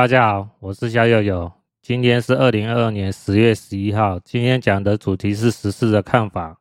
[0.00, 1.52] 大家好，我是小友友。
[1.82, 4.18] 今天是二零二二年十月十一号。
[4.20, 6.58] 今天讲的主题是时事的看法。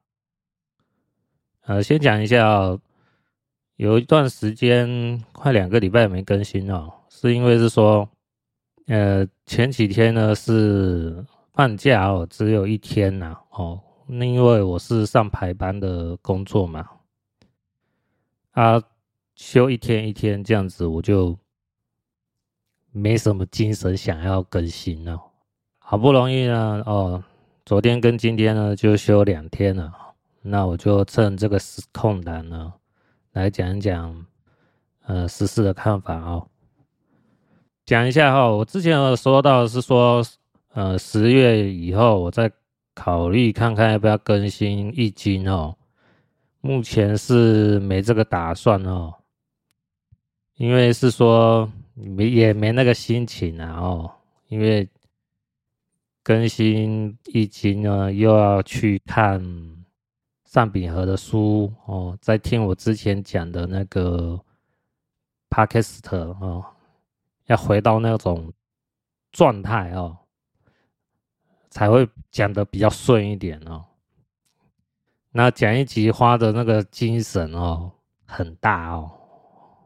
[1.62, 2.82] 呃，先讲一下哦，
[3.78, 8.10] 有一段时间快两个礼拜没更新哦，是因为是说，
[8.88, 16.86] 呃，前几天呢是放假哦，只有一天呐哦，那因为我是上排班的工作嘛，
[18.52, 18.84] 啊，
[19.36, 21.40] 休一天一天这样子，我就。
[22.92, 25.22] 没什么精神想要更新了，
[25.78, 27.24] 好不容易呢，哦，
[27.64, 29.94] 昨天跟今天呢就休两天了，
[30.42, 32.74] 那我就趁这个时空档呢，
[33.34, 34.26] 来讲一讲，
[35.06, 36.48] 呃，时事的看法哦。
[37.86, 40.26] 讲一下哈、哦，我之前有说到是说，
[40.74, 42.52] 呃，十月以后我再
[42.96, 45.78] 考虑看看要不要更新易经哦，
[46.62, 49.14] 目前是没这个打算哦，
[50.56, 51.72] 因为是说。
[52.00, 54.12] 没也没那个心情啊哦，
[54.48, 54.88] 因为
[56.24, 59.44] 更新一经呢，又要去看
[60.46, 64.40] 尚秉和的书哦，在听我之前讲的那个
[65.50, 66.00] Podcast
[66.40, 66.66] 哦，
[67.46, 68.54] 要回到那种
[69.32, 70.18] 状态哦，
[71.70, 73.86] 才会讲得比较顺一点哦。
[75.32, 77.92] 那讲一集花的那个精神哦，
[78.26, 79.12] 很大哦，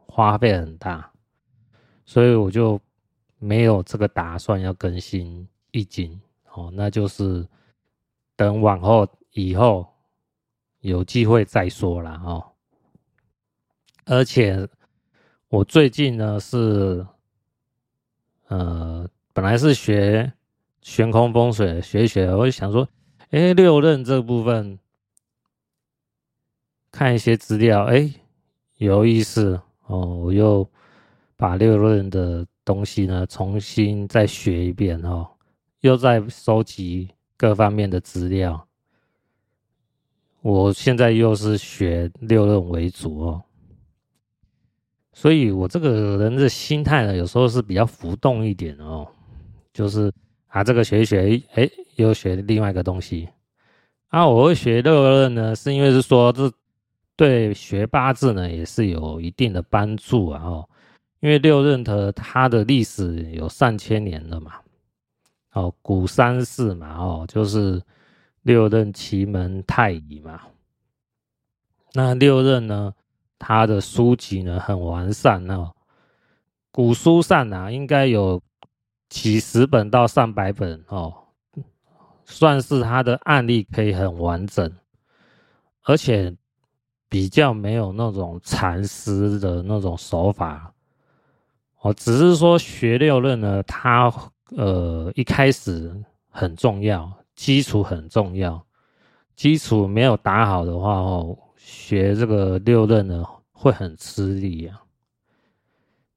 [0.06, 1.10] 花费很大。
[2.06, 2.78] 所以我就
[3.38, 6.20] 没有这个打算要更新易经
[6.52, 7.46] 哦，那就是
[8.36, 9.86] 等往后以后
[10.80, 12.44] 有机会再说了哦。
[14.04, 14.68] 而且
[15.48, 17.06] 我最近呢是
[18.48, 20.30] 呃本来是学
[20.82, 22.86] 悬空风水学一学，我就想说，
[23.30, 24.78] 哎，六壬这部分
[26.92, 28.12] 看一些资料，哎，
[28.76, 30.68] 有意思哦，我又。
[31.36, 35.26] 把六论的东西呢，重新再学一遍哦，
[35.80, 38.66] 又在收集各方面的资料。
[40.42, 43.42] 我现在又是学六论为主哦，
[45.12, 49.08] 所以我这个人的心态呢，有时候是比较浮动一点哦，
[49.72, 50.12] 就是
[50.48, 53.28] 啊，这个学一学，哎，又学另外一个东西。
[54.08, 56.52] 啊，我会学六论呢，是因为是说这
[57.16, 60.68] 对学八字呢也是有一定的帮助啊哦。
[61.24, 64.56] 因为六壬的它的历史有上千年了嘛，
[65.54, 67.82] 哦，古三世嘛，哦，就是
[68.42, 70.42] 六壬奇门太乙嘛。
[71.94, 72.92] 那六壬呢，
[73.38, 75.72] 它的书籍呢很完善哦，
[76.70, 78.42] 古书上啊应该有
[79.08, 81.14] 几十本到上百本哦，
[82.26, 84.70] 算是它的案例可以很完整，
[85.84, 86.36] 而且
[87.08, 90.73] 比较没有那种禅师的那种手法。
[91.84, 94.10] 哦，只是说学六论呢，它
[94.56, 95.94] 呃一开始
[96.30, 98.64] 很重要，基础很重要，
[99.36, 103.22] 基础没有打好的话哦，学这个六论呢
[103.52, 104.80] 会很吃力啊。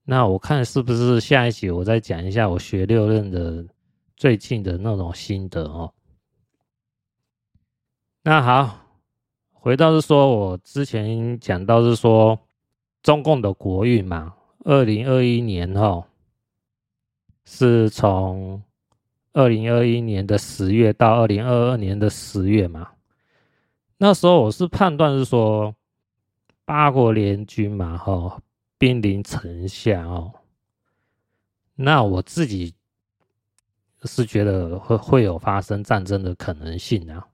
[0.05, 3.65] 那我看是不是下一集我再讲一下我学六论的
[4.15, 5.93] 最近的那种心得哦。
[8.23, 8.85] 那好，
[9.51, 12.39] 回到是说我之前讲到是说
[13.03, 14.33] 中共的国运嘛。
[14.69, 16.05] 二零二一年哈，
[17.45, 18.61] 是从
[19.31, 22.91] 二零二一年的十月到二零二二年的十月嘛。
[23.95, 25.73] 那时候我是判断是说
[26.65, 28.41] 八国联军嘛，哈，
[28.77, 30.33] 兵临城下哦。
[31.75, 32.75] 那我自己
[34.03, 37.25] 是觉得会会有发生战争的可能性啊。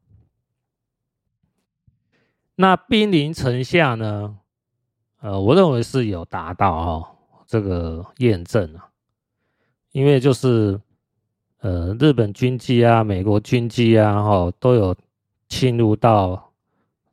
[2.53, 4.37] 那兵临城下呢？
[5.21, 7.09] 呃，我认为是有达到哦。
[7.53, 8.89] 这个验证啊，
[9.91, 10.81] 因为就是
[11.59, 14.95] 呃，日本军机啊、美国军机啊，哈，都有
[15.49, 16.51] 侵入到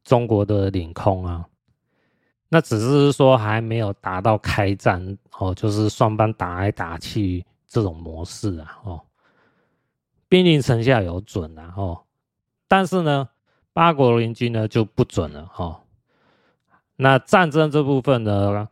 [0.02, 1.46] 中国的领空啊。
[2.48, 9.02] 那只是说还没有达到开战哦，就是双方打来打去这种模式啊，哦，
[10.26, 12.00] 兵临城下有准啊，哦，
[12.66, 13.28] 但是呢，
[13.74, 15.82] 八国联军呢就不准了，哈。
[16.96, 18.66] 那战争这部分呢？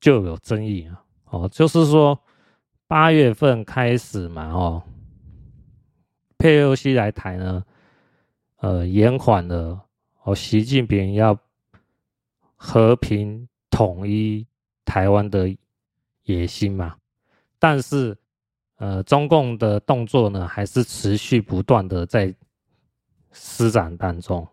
[0.00, 2.18] 就有争议啊，哦，就是说
[2.86, 4.82] 八月份开始嘛，哦，
[6.38, 7.64] 佩洛西来台呢，
[8.58, 9.84] 呃，延缓了
[10.22, 11.38] 哦，习近平要
[12.54, 14.46] 和平统一
[14.84, 15.54] 台湾的
[16.24, 16.96] 野心嘛，
[17.58, 18.16] 但是
[18.76, 22.32] 呃，中共的动作呢，还是持续不断的在
[23.32, 24.46] 施展当中，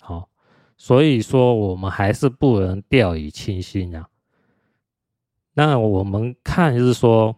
[0.00, 0.28] 好，
[0.76, 4.08] 所以说我们还是不能掉以轻心啊。
[5.54, 7.34] 那我们看就是说，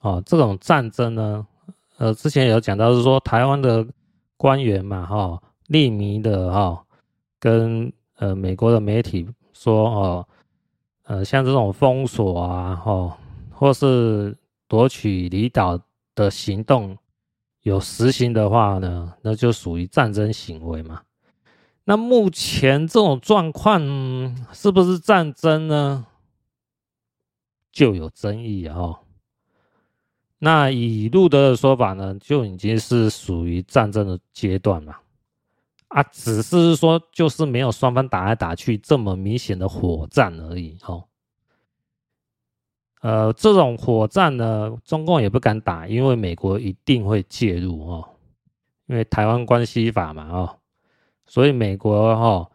[0.00, 1.46] 哦，这种战争呢，
[1.96, 3.86] 呃，之前有讲到是说台湾的
[4.36, 6.86] 官员嘛，哈、哦，匿名的哈、哦，
[7.40, 10.28] 跟呃美国的媒体说哦，
[11.04, 13.16] 呃，像这种封锁啊，哈、哦，
[13.50, 14.36] 或是
[14.68, 15.80] 夺取离岛
[16.14, 16.96] 的行动
[17.62, 21.02] 有实行的话呢，那就属于战争行为嘛。
[21.88, 23.80] 那目前这种状况
[24.52, 26.04] 是不是战争呢？
[27.72, 29.00] 就有争议啊、
[30.38, 34.96] 那以路德的说法呢，就已经是属于战争的阶段嘛。
[35.88, 41.04] 啊，只是说就是没有双方打来打去这么明显的火战而已哦。
[43.00, 48.06] 呃，这种火战呢，中共也不敢打，因为美国一定会介入哦，
[48.84, 50.57] 因为台湾关系法嘛哦。
[51.28, 52.50] 所以美国哈、哦，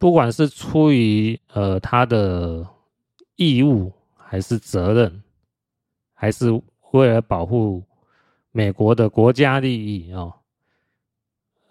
[0.00, 2.66] 不管是出于呃他的
[3.36, 5.22] 义务，还是责任，
[6.14, 6.50] 还是
[6.92, 7.84] 为了保护
[8.52, 10.32] 美国的国家利益哦，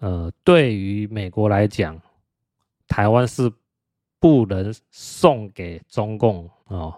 [0.02, 2.00] 呃，对于美国来讲，
[2.88, 3.52] 台湾是
[4.20, 6.94] 不能送给中共哦。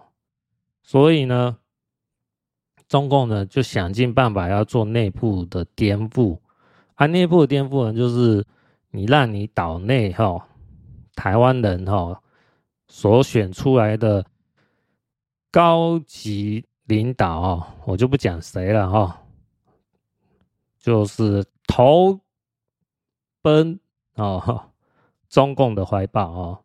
[0.82, 1.56] 所以呢，
[2.86, 6.38] 中共呢就想尽办法要做内部的颠覆，
[6.96, 8.44] 啊，内部的颠覆呢就是。
[8.96, 10.48] 你让你岛内哈
[11.14, 12.22] 台湾人哈
[12.88, 14.24] 所选出来的
[15.50, 19.22] 高级领导哦，我就不讲谁了哈，
[20.78, 22.18] 就是投
[23.42, 23.78] 奔
[24.14, 24.70] 哦
[25.28, 26.58] 中共的怀抱哦。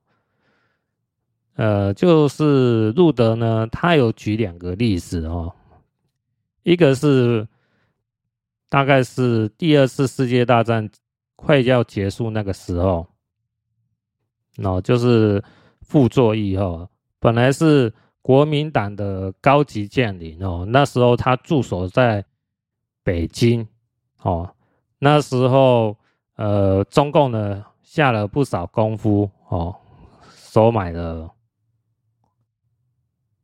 [1.55, 5.53] 呃，就是路德呢，他有举两个例子哦，
[6.63, 7.45] 一个是
[8.69, 10.89] 大概是第二次世界大战。
[11.43, 13.07] 快要结束那个时候，
[14.63, 15.43] 哦，就是
[15.81, 16.87] 傅作义哦，
[17.19, 17.91] 本来是
[18.21, 22.23] 国民党的高级将领哦，那时候他驻守在
[23.03, 23.67] 北京
[24.21, 24.53] 哦，
[24.99, 25.97] 那时候
[26.35, 29.75] 呃，中共呢下了不少功夫哦，
[30.35, 31.31] 收买了，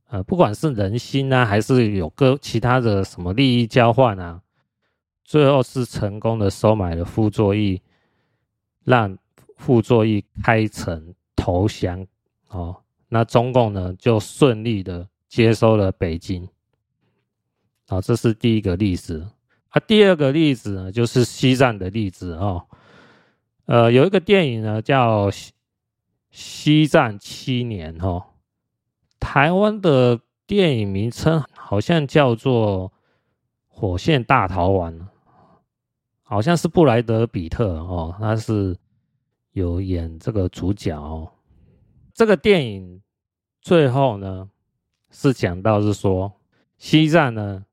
[0.10, 4.40] 呃，不管是人心啊，还是有个其他的什么利益交换啊，
[5.24, 7.82] 最后是成功的收买了傅作义。
[8.88, 9.18] 让
[9.58, 12.08] 傅作义开城投降
[12.48, 12.74] 哦，
[13.10, 16.48] 那中共呢就顺利的接收了北京，
[17.86, 19.28] 好，这是第一个例子
[19.68, 19.80] 啊。
[19.82, 22.66] 第二个例子呢就是西藏的例子哦，
[23.66, 25.30] 呃，有一个电影呢叫
[26.32, 28.24] 《西藏七年》哦，
[29.20, 32.90] 台湾的电影名称好像叫做
[33.68, 34.94] 《火线大逃亡》。
[36.30, 38.78] 好像是布莱德彼特哦，他是
[39.54, 41.32] 有演这个主角哦。
[42.14, 43.02] 这个电影
[43.62, 44.50] 最后呢，
[45.10, 46.34] 是讲到是说，
[46.78, 47.66] 西藏呢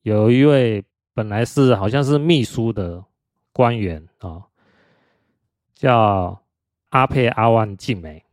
[0.00, 3.04] 有一位本来是好像是秘书的
[3.52, 4.44] 官员哦，
[5.74, 6.42] 叫
[6.88, 8.24] 阿佩阿万静美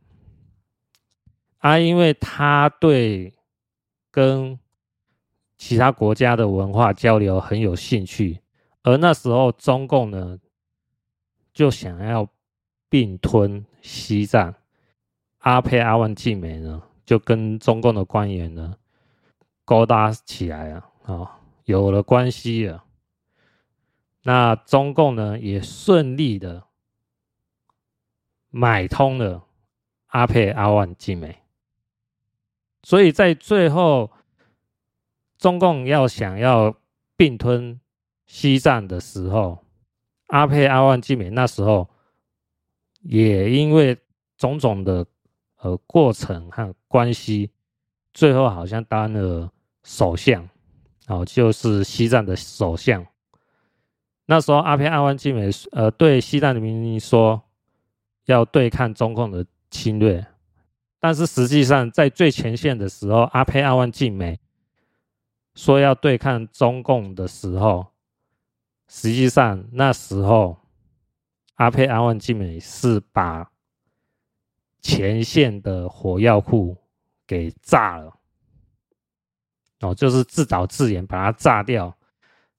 [1.58, 3.34] 啊，因为他对
[4.10, 4.58] 跟
[5.58, 8.40] 其他国家的文化交流很有兴趣。
[8.84, 10.38] 而那时候，中共呢
[11.54, 12.28] 就想要
[12.90, 14.54] 并吞西藏，
[15.38, 18.76] 阿佩阿万静美呢就跟中共的官员呢
[19.64, 21.30] 勾搭起来了，哦，
[21.64, 22.84] 有了关系了。
[24.22, 26.66] 那中共呢也顺利的
[28.50, 29.46] 买通了
[30.08, 31.40] 阿佩阿万静美，
[32.82, 34.10] 所以在最后，
[35.38, 36.76] 中共要想要
[37.16, 37.80] 并吞。
[38.26, 39.58] 西藏的时候，
[40.28, 41.88] 阿佩阿万静美那时候
[43.02, 43.96] 也因为
[44.36, 45.06] 种种的
[45.58, 47.50] 呃过程和关系，
[48.12, 49.50] 最后好像当了
[49.82, 50.48] 首相，
[51.06, 53.06] 哦，就是西藏的首相。
[54.26, 57.42] 那时候阿佩阿万静美呃对西藏的人民说
[58.24, 60.26] 要对抗中共的侵略，
[60.98, 64.40] 但是实际上在最前线的时候，阿佩阿万静美
[65.54, 67.93] 说要对抗中共的时候。
[68.88, 70.58] 实际上，那时候
[71.54, 73.50] 阿佩阿万静美是把
[74.80, 76.76] 前线的火药库
[77.26, 78.18] 给炸了，
[79.80, 81.96] 哦，就是自导自演把它炸掉，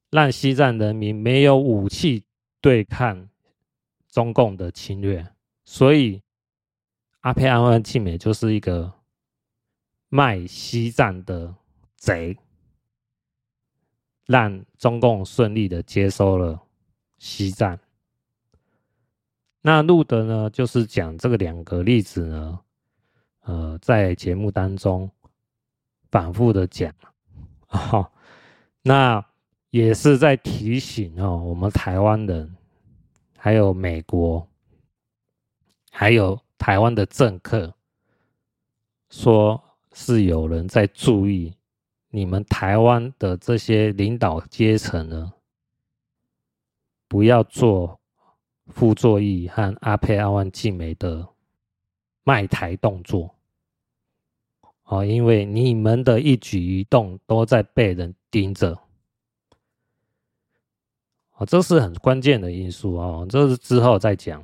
[0.10, 2.26] 让西藏人民没有武器
[2.60, 3.30] 对抗
[4.10, 5.26] 中共的侵略。
[5.66, 6.22] 所以，
[7.22, 8.92] 阿佩阿万静美就是一个
[10.10, 11.54] 卖西藏的
[11.96, 12.38] 贼。
[14.26, 16.60] 让中共顺利的接收了
[17.18, 17.80] 西藏。
[19.62, 22.60] 那路德呢，就是讲这个两个例子呢，
[23.42, 25.10] 呃，在节目当中
[26.12, 26.94] 反复的讲，
[27.70, 28.12] 哦，
[28.84, 29.26] 那
[29.72, 32.56] 也是在提醒哦，我们台湾人，
[33.38, 34.48] 还有美国，
[35.90, 37.74] 还有台湾的政客，
[39.10, 39.62] 说
[39.94, 41.54] 是有人在注意
[42.16, 45.34] 你们台湾的这些领导阶层呢，
[47.10, 48.00] 不要做
[48.68, 51.28] 傅作义和阿佩阿万静梅的
[52.24, 53.36] 卖台动作。
[54.86, 58.80] 哦，因为你们的一举一动都在被人盯着，
[61.34, 64.42] 哦，这是很关键的因素哦，这是之后再讲。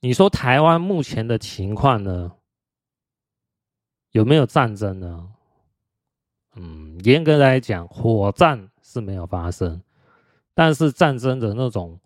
[0.00, 2.32] 你说台湾目前的情况呢？
[4.12, 5.34] 有没有战争呢？
[6.60, 9.80] 嗯，严格来讲，火战是没有发生，
[10.54, 11.98] 但是战争的那种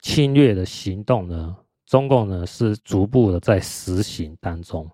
[0.00, 1.56] 侵略的行动呢，
[1.86, 4.88] 中共呢是逐步的在实行当中。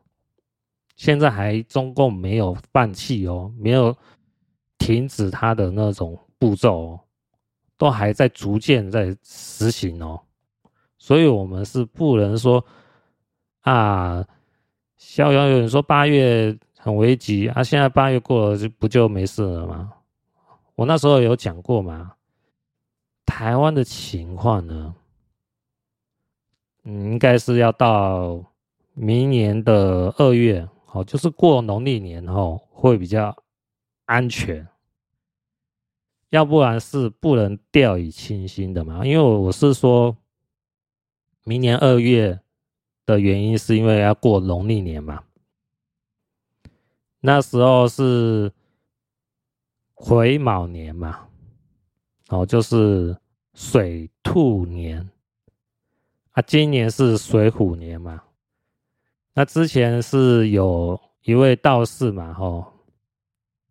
[0.97, 3.95] 现在还中共没有放弃哦，没有
[4.79, 7.00] 停止他的那种步骤哦，
[7.76, 10.19] 都还在逐渐在实行哦，
[10.97, 12.65] 所以我们是不能说
[13.61, 14.26] 啊，
[14.97, 19.93] 逍遥有人说八月很危急啊，现在八月过了就不就没事了吗？
[20.76, 22.12] 我那时候有讲过嘛，
[23.25, 24.95] 台湾的情况呢，
[26.85, 28.40] 嗯，应该是要到
[28.95, 30.69] 明年的二月。
[30.93, 33.37] 哦，就是过农历年后会比较
[34.05, 34.64] 安全，
[36.31, 39.05] 要不然是不能掉以轻心的嘛。
[39.05, 40.16] 因为我是说，
[41.43, 42.38] 明年二月
[43.05, 45.25] 的原因是因为要过农历年嘛，
[47.26, 48.52] 那时候是
[49.95, 51.26] 癸卯年嘛，
[52.28, 53.16] 哦，就是
[53.52, 55.11] 水兔年
[56.30, 58.23] 啊，今年是水虎年嘛。
[59.35, 62.64] 那之前是有一位道士嘛，吼，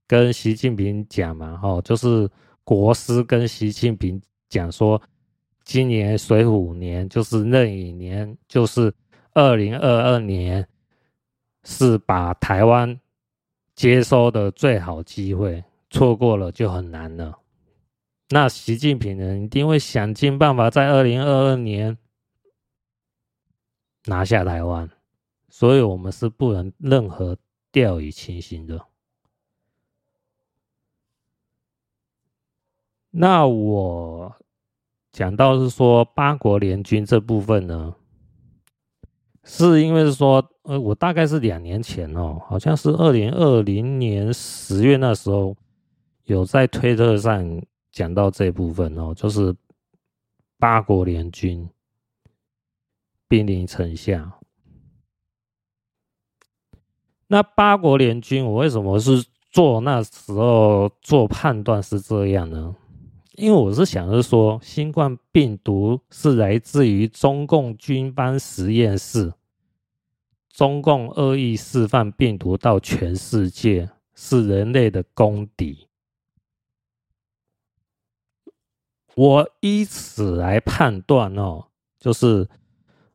[0.06, 2.30] 跟习近平讲嘛，吼，就是
[2.66, 5.02] 国师跟习近平讲说，
[5.64, 8.94] 今年水虎年就是壬寅年，就是
[9.34, 10.68] 二零二二年，
[11.64, 13.00] 是把台湾
[13.76, 17.40] 接收的最好机会，错过了就很难了。
[18.30, 21.98] 那习近平呢，一定会想尽办法在二零二二年
[24.06, 24.90] 拿下台湾。
[25.50, 27.38] 所以，我们是不能任何
[27.72, 28.86] 掉以轻心的。
[33.12, 34.36] 那我
[35.14, 37.96] 讲到是说八国联军这部分呢，
[39.48, 45.56] 是因为是说，呃，我大概是两年前哦，好像是二零二零年十月那时候，
[46.24, 47.62] 有在推特上
[47.92, 49.56] 讲到这部分哦，就是
[50.58, 51.70] 八国联军
[53.28, 54.34] 兵临城下。
[57.28, 62.76] 那八国联军，我为什么是做那时候做判断是这样呢？
[63.38, 69.34] 因为我是想着说，新冠病毒是来自于中共军方实验室，
[70.50, 75.88] 中共恶意释放病毒到全世界，是人类的公敌。
[79.16, 81.66] 我以此来判断哦，
[82.00, 82.48] 就是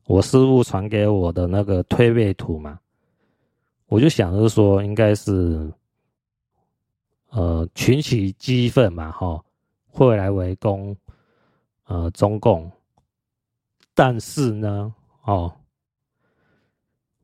[0.07, 2.79] 我师傅传给我的那个推背图嘛。
[3.87, 5.73] 我就想着说，应该是，
[7.31, 9.45] 呃，群起激愤嘛，哈，
[9.91, 10.97] 会来围攻，
[11.85, 12.71] 呃，中共。
[13.95, 14.95] 但是呢，
[15.25, 15.53] 哦，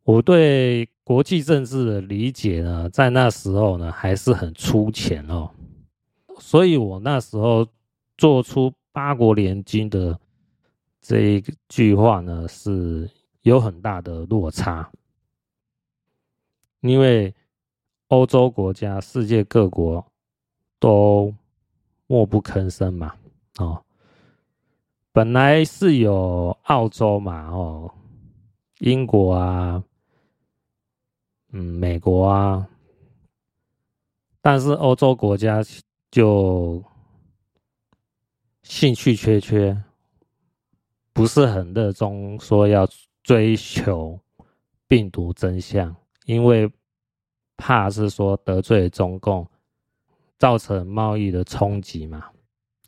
[0.02, 5.50] 我对国际政治的理解呢，在那时候呢，还是很粗浅哦，
[6.38, 7.66] 所以我那时候
[8.18, 10.18] 做出八国联军的
[11.00, 13.08] 这一句话呢，是
[13.42, 14.90] 有很大的落差。
[16.80, 17.35] 因为
[18.08, 20.04] 欧洲国家、世界各国
[20.78, 21.35] 都
[22.06, 23.14] 默不吭声嘛，
[23.58, 23.82] 哦，
[25.12, 27.92] 本来是有澳洲嘛，哦，
[28.78, 29.82] 英国啊，
[31.52, 32.68] 嗯，美国啊，
[34.40, 35.60] 但是欧洲国家
[36.10, 36.82] 就
[38.62, 39.76] 兴趣缺缺，
[41.12, 42.88] 不是很热衷说要
[43.22, 44.18] 追求
[44.86, 45.94] 病毒真相。
[46.26, 46.68] 因为
[47.56, 49.48] 怕是说得罪中共，
[50.38, 52.31] 造成贸易的冲击嘛。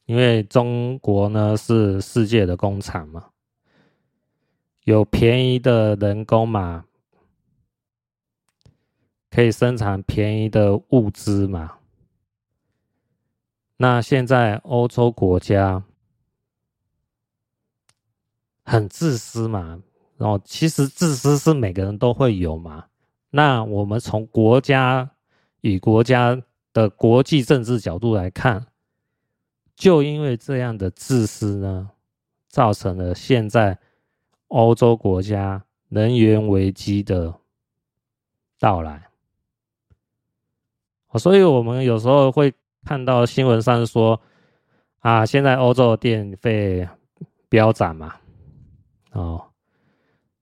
[0.07, 3.29] 因为中国呢是世界的工厂嘛，
[4.85, 6.87] 有便宜的人工嘛，
[9.31, 11.75] 可以生产便宜的物资嘛。
[13.77, 15.85] 那现在欧洲国家
[18.65, 19.83] 很自私嘛，
[20.17, 22.87] 然后其实自私是每个人都会有嘛。
[23.29, 25.11] 那我们从国家
[25.61, 26.43] 与国家
[26.79, 28.65] 的国际政治角度来看，
[29.75, 31.91] 就因为这样的自私呢，
[32.49, 33.77] 造成了现在
[34.47, 37.35] 欧洲国家能源危机的
[38.61, 39.09] 到来。
[41.15, 42.55] 所以我们有时候会
[42.85, 44.21] 看到新闻上说，
[45.01, 46.89] 啊，现在欧洲的电费
[47.49, 48.15] 飙涨嘛，
[49.11, 49.48] 哦。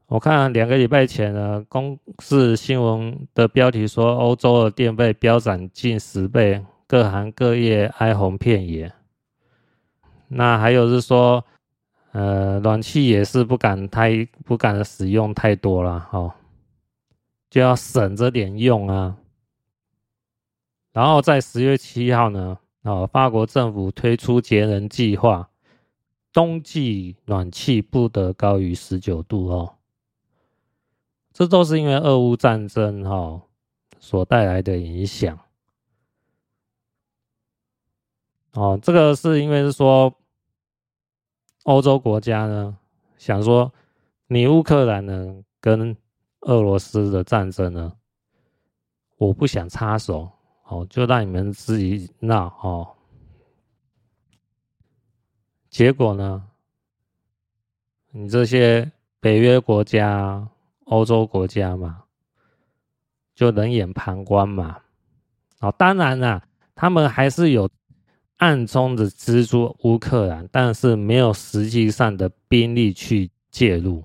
[0.09, 8.93] 我看两个礼拜前呢，公视新闻的标题说，欧洲的电费飙涨近十倍，各行各业哀鸿遍野。
[10.29, 11.45] 那还有是说，
[12.13, 16.33] 呃，暖气也是不敢太不敢使用太多了，哦，
[17.51, 19.17] 就要省着点用啊。
[20.93, 25.51] 然后在十月七号呢，哦，法国政府推出节能计划，
[26.33, 29.76] 冬季暖气不得高于十九度哦。
[31.37, 33.43] 这都是因为俄乌战争哈
[34.01, 35.39] 所带来的影响。
[38.55, 40.11] 哦，这个是因为是说
[41.65, 42.79] 欧洲国家呢
[43.19, 43.71] 想说，
[44.29, 45.95] 你乌克兰呢跟
[46.41, 47.93] 俄罗斯的战争呢，
[49.19, 50.31] 我不想插手，
[50.65, 52.89] 哦，就让你们自己闹哦。
[55.69, 56.49] 结果呢，
[58.11, 58.91] 你这些
[59.21, 60.49] 北约国家。
[60.87, 62.05] 欧洲国家嘛，
[63.35, 64.81] 就冷眼旁观嘛。
[65.61, 67.69] 哦，当然啦，他们还是有
[68.37, 74.05] 暗中的资助乌克兰，但是没有实际上的兵力去介入，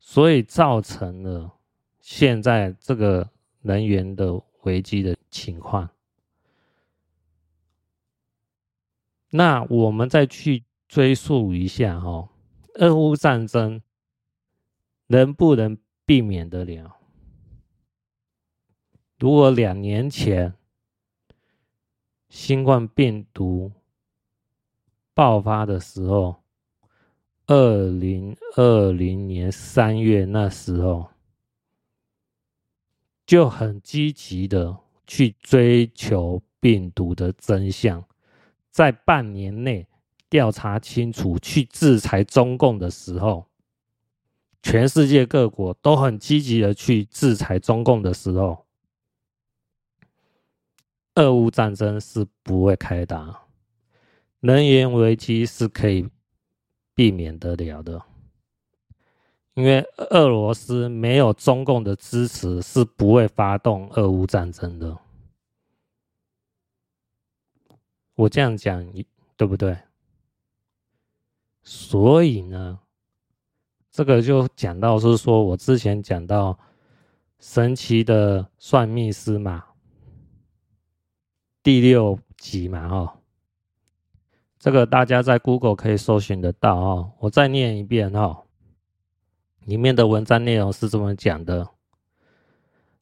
[0.00, 1.52] 所以造成了
[2.00, 5.88] 现在这个能源的危机的情况。
[9.30, 12.28] 那我们再去追溯一下哈，
[12.80, 13.80] 俄乌战争
[15.06, 15.78] 能不能？
[16.06, 16.96] 避免得了。
[19.18, 20.54] 如果两年前
[22.28, 23.72] 新冠病毒
[25.14, 26.42] 爆发的时候，
[27.46, 31.10] 二零二零年三月那时候
[33.24, 38.04] 就很积极的去追求病毒的真相，
[38.70, 39.86] 在半年内
[40.28, 43.46] 调查清楚，去制裁中共的时候。
[44.64, 48.64] 全世界各国都很积极的去制裁中共的时候，
[51.16, 53.42] 俄乌战争是不会开打，
[54.40, 56.08] 能源危机是可以
[56.94, 58.02] 避免得了的，
[59.52, 64.98] 因为俄罗斯没有中共的支持是不会发动俄乌战争的。
[68.14, 68.90] 我这样讲
[69.36, 69.76] 对不对？
[71.62, 72.80] 所以呢？
[73.94, 76.58] 这个就讲到是说，我之前讲到
[77.38, 79.66] 神奇的算命师嘛，
[81.62, 83.12] 第六集嘛，哦，
[84.58, 87.12] 这个大家在 Google 可以搜寻得到哦。
[87.20, 88.46] 我再念一遍哦，
[89.64, 91.68] 里面的文章内容是这么讲的：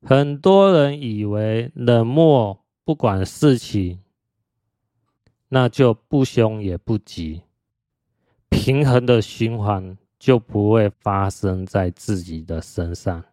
[0.03, 3.99] 很多人以为冷漠不管事情，
[5.49, 7.45] 那就不凶也不急，
[8.51, 9.97] 平衡的循环。
[10.23, 13.25] 就不会发生在自己的身上。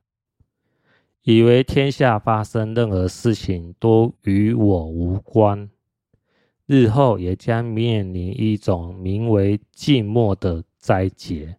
[1.21, 5.69] 以为天下发生任何事情都与我无关，
[6.65, 11.57] 日后也将面临一种名为寂寞的灾劫。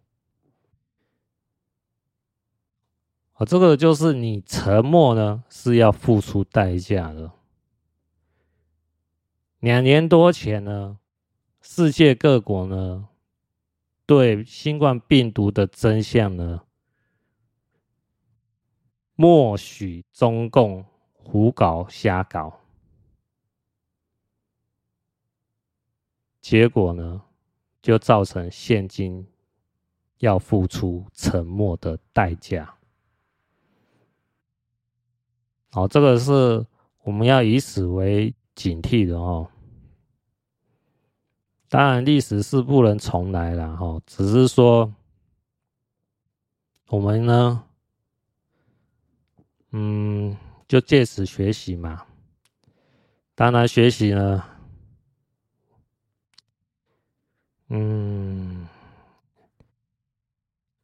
[3.31, 7.31] 啊，这个就是你沉默呢，是要付出代价的。
[9.61, 10.97] 两年多前呢，
[11.61, 13.07] 世界各国呢。
[14.11, 16.63] 对新冠病毒的真相呢，
[19.15, 22.59] 默许中共胡搞瞎搞，
[26.41, 27.21] 结果呢，
[27.81, 29.25] 就造成现今
[30.17, 32.77] 要付出沉默的代价。
[35.69, 36.67] 好，这个是
[37.03, 39.49] 我们要以此为警惕的哦。
[41.71, 44.93] 当然，历史是不能重来了哈，只是说
[46.89, 47.63] 我们呢，
[49.71, 50.35] 嗯，
[50.67, 52.03] 就借此学习嘛。
[53.35, 54.43] 当然，学习呢，
[57.69, 58.67] 嗯，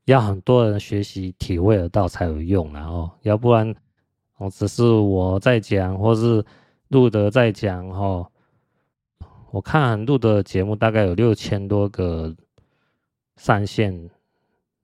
[0.06, 3.76] 要很多人学习体会得到才有用，然后要不然，
[4.38, 6.46] 哦，只是我在讲，或是
[6.88, 8.32] 路德在讲，哈。
[9.52, 12.36] 我看录的节目大概有六千多个
[13.38, 14.10] 上线，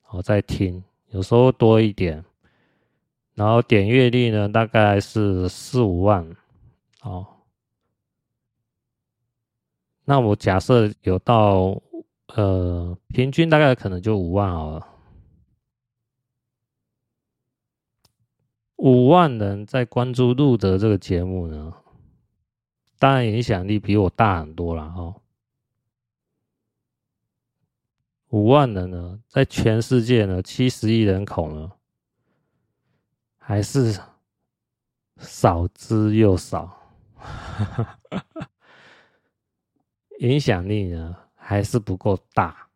[0.10, 2.24] 我在听，有时候多一点，
[3.36, 6.28] 然后点阅率呢大概是四五万，
[7.02, 7.28] 哦，
[10.06, 11.82] 那我假设有到
[12.36, 14.88] 呃，平均大概可能就五万好了。
[18.78, 21.74] 五万人在关注路德这个节目呢，
[23.04, 25.14] 当然影响力比我大很多了哈。
[28.30, 31.70] 五万人呢，在全世界呢，七十亿人口呢，
[33.38, 34.00] 还是
[35.18, 36.74] 少之又少，
[40.20, 42.70] 影响力呢还是不够大。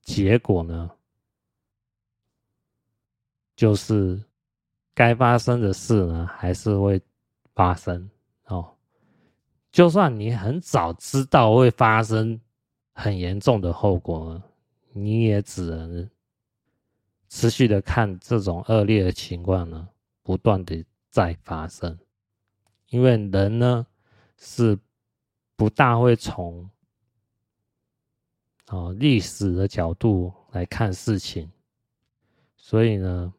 [0.00, 0.90] 结果呢，
[3.54, 4.18] 就是。
[4.94, 7.00] 该发生的事呢，还是会
[7.54, 8.10] 发生。
[9.72, 12.38] 就算你很早知道会发生
[12.92, 14.40] 很严重的后果，
[14.92, 16.08] 你也只能
[17.28, 19.88] 持续的看这种恶劣的情况呢，
[20.22, 21.98] 不断的在发生。
[22.90, 23.86] 因为人呢，
[24.36, 24.78] 是
[25.56, 26.68] 不大会从
[28.68, 31.50] 哦历史的角度来看事情，
[32.54, 33.32] 所以呢。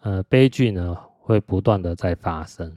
[0.00, 2.76] 呃，悲剧呢会不断的在发生。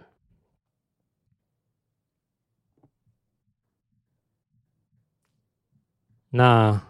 [6.30, 6.82] 那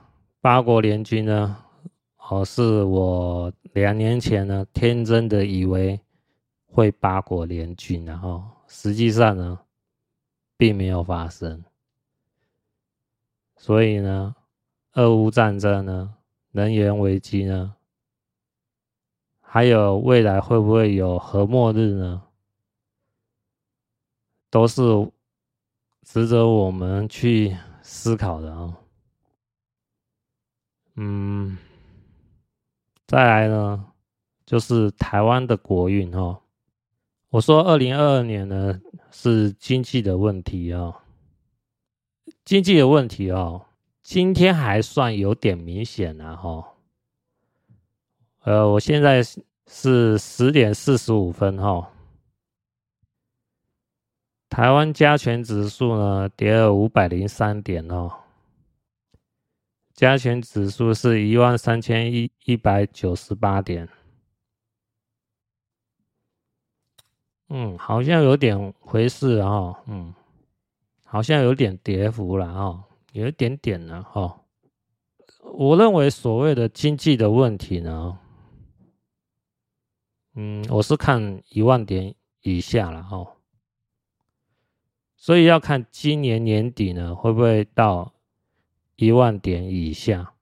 [0.42, 1.58] 八国联军呢？
[2.30, 6.00] 哦，是我两年前呢天真的以为
[6.68, 9.60] 会八国联军，然后实际上呢
[10.58, 11.64] 并没有发生。
[13.56, 14.36] 所以呢，
[14.94, 16.14] 俄乌战争呢，
[16.52, 17.76] 能源危机呢？
[19.42, 22.22] 还有未来会不会有核末日呢？
[24.52, 24.82] 都是
[26.04, 28.78] 值得我们去思考的啊。
[31.02, 31.58] 嗯，
[33.08, 33.86] 再来呢，
[34.46, 36.42] 就是台湾的国运哦。
[37.30, 41.02] 我说二零二二年呢是经济的问题啊，
[42.44, 43.66] 经济的问题哦，
[44.04, 46.74] 今天还算有点明显了哈。
[48.42, 49.24] 呃，我现在
[49.68, 51.90] 是十点四十五分哈。
[54.50, 58.19] 台湾加权指数呢跌了五百零三点哦，
[60.00, 63.90] 加权指数是一万三千一一百九十八点。
[67.50, 70.16] 嗯，好像有点回事啊，嗯，
[71.04, 74.40] 好像有点跌幅了啊，有一点点了哈。
[75.52, 78.18] 我认为所谓的经济的问题呢。
[80.36, 83.36] 嗯，我是看一万点以下了哦，
[85.18, 88.14] 所以要看今年年底呢会不会到
[89.00, 90.34] 一万点以下。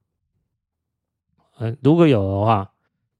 [1.59, 2.71] 嗯，如果有的话，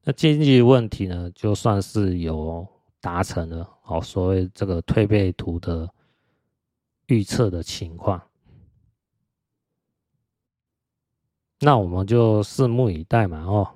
[0.04, 2.68] 那经济问题呢就算是有
[3.00, 5.88] 达成了哦，所谓这个推背图的
[7.06, 8.20] 预测的情况，
[11.60, 13.70] 那我们就拭目以待嘛哦。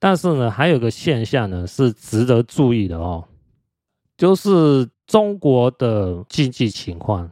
[0.00, 3.28] 但是呢，还有个现象呢是值得注意的哦，
[4.16, 7.30] 就是中国的经济情况。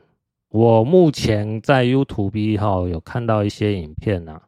[0.57, 4.41] 我目前在 YouTube 哈有看到一些影片呐，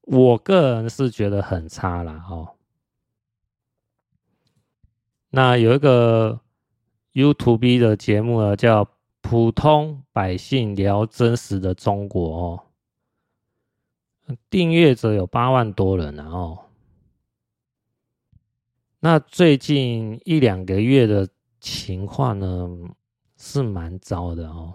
[0.00, 2.56] 我个人是觉得很差啦哦。
[5.30, 6.40] 那有一个
[7.12, 8.84] YouTube 的节目呢，叫
[9.20, 12.66] 《普通百姓聊真实的中国》
[14.34, 16.58] 哦，订阅者有八万多人哦。
[18.98, 21.28] 那最近一两个月的
[21.60, 22.68] 情况呢，
[23.44, 24.72] 是蛮糟的哦，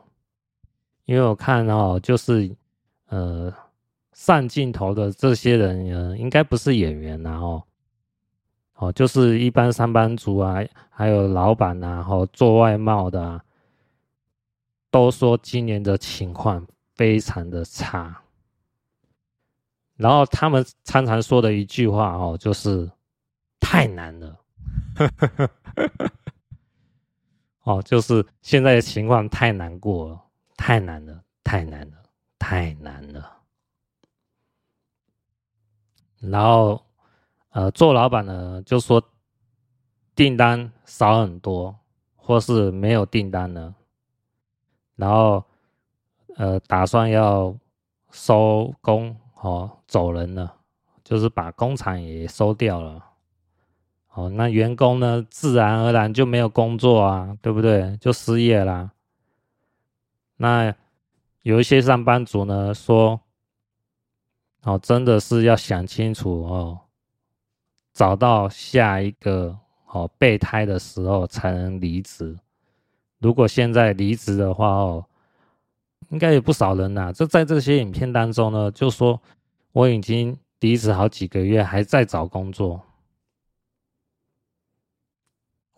[1.05, 2.53] 因为我看哦，就是
[3.07, 3.53] 呃
[4.11, 7.63] 上镜头的这些人呢，应该不是演员呐哦，
[8.75, 10.57] 哦就是一般上班族啊，
[10.89, 13.41] 还有老板呐，然后做外贸的啊，
[14.91, 18.21] 都说今年的情况非常的差，
[19.95, 22.91] 然后他们常常说的一句话哦，就是。
[23.59, 24.39] 太难了，
[27.67, 30.23] 哦，就是现在的情况太难过了，
[30.55, 31.97] 太难了，太难了，
[32.39, 33.39] 太难了。
[36.21, 36.81] 然后，
[37.49, 39.03] 呃，做老板的就说
[40.15, 41.77] 订单少很多，
[42.15, 43.75] 或是没有订单了，
[44.95, 45.43] 然后，
[46.37, 47.53] 呃，打算要
[48.11, 50.55] 收工哦，走人了，
[51.03, 53.06] 就是把工厂也收掉了。
[54.17, 57.95] 哦，那员工呢，自然而然就没有工作啊，对不对？
[57.97, 58.89] 就失业啦。
[60.37, 60.73] 那
[61.43, 63.19] 有一些上班族呢说，
[64.63, 66.79] 哦，真的是要想清楚哦，
[67.93, 72.35] 找到下一个哦备胎的时候才能离职。
[73.19, 75.05] 如果现在离职的话哦，
[76.09, 77.13] 应该有不少人呐。
[77.13, 79.21] 就在这些影片当中呢，就说
[79.73, 82.81] 我已经离职好几个月，还在找工作。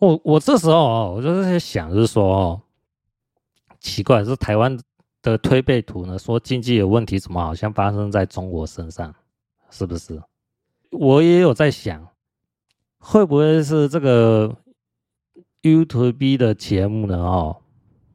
[0.00, 2.62] 我我这时候哦，我就在想，就是说哦，
[3.80, 4.78] 奇怪，是台湾
[5.20, 9.14] 的推背图呢，说经济有问题，怎么好像发生在中国身上？
[9.70, 10.20] 是不是？
[10.90, 12.08] 我也有在想，
[12.98, 14.56] 会不会是这个
[15.60, 17.18] YouTube 的节目呢？
[17.18, 17.56] 哦，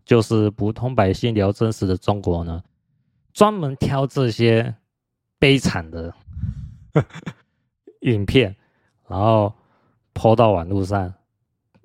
[0.04, 2.64] 就是普通百姓聊真实的中国呢，
[3.32, 4.76] 专门挑这些
[5.38, 6.12] 悲惨的
[8.02, 8.56] 影片，
[9.08, 9.54] 然后
[10.16, 11.14] PO 到网络上。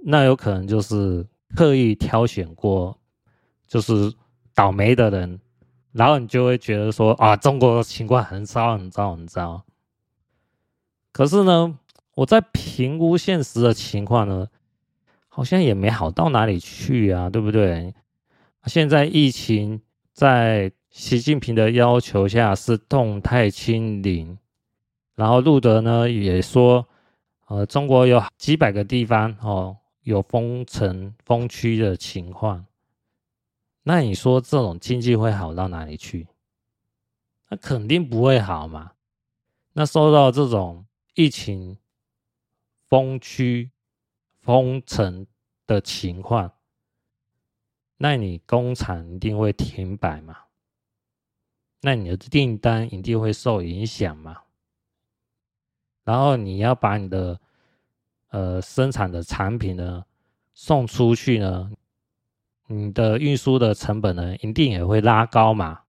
[0.03, 2.99] 那有可能就是刻意挑选过，
[3.67, 4.13] 就是
[4.55, 5.41] 倒霉的人，
[5.93, 9.63] 然后你就会觉得说啊，中国的情况很糟很糟很糟。
[11.13, 11.79] 可是呢，
[12.15, 14.49] 我在评估现实的情况呢，
[15.29, 17.95] 好像也没好到哪里去啊，对不对？
[18.67, 19.83] 现在疫情
[20.13, 24.39] 在习近平的要求下是动态清零，
[25.15, 26.87] 然后路德呢也说，
[27.49, 29.77] 呃，中国有几百个地方哦。
[30.03, 32.67] 有封城封区的情况，
[33.83, 36.29] 那你说这种经济会好到哪里去？
[37.49, 38.93] 那肯定不会好嘛。
[39.73, 41.79] 那受到这种疫情
[42.87, 43.71] 封区
[44.41, 45.27] 封城
[45.67, 46.53] 的情况，
[47.99, 50.37] 那你工厂一定会停摆嘛？
[51.83, 54.43] 那你的订单一定会受影响嘛？
[56.05, 57.41] 然后你要把你的
[58.31, 60.05] 呃，生产的产品呢，
[60.55, 61.71] 送出去呢，
[62.69, 65.83] 你的运输的成本呢，一定也会拉高嘛。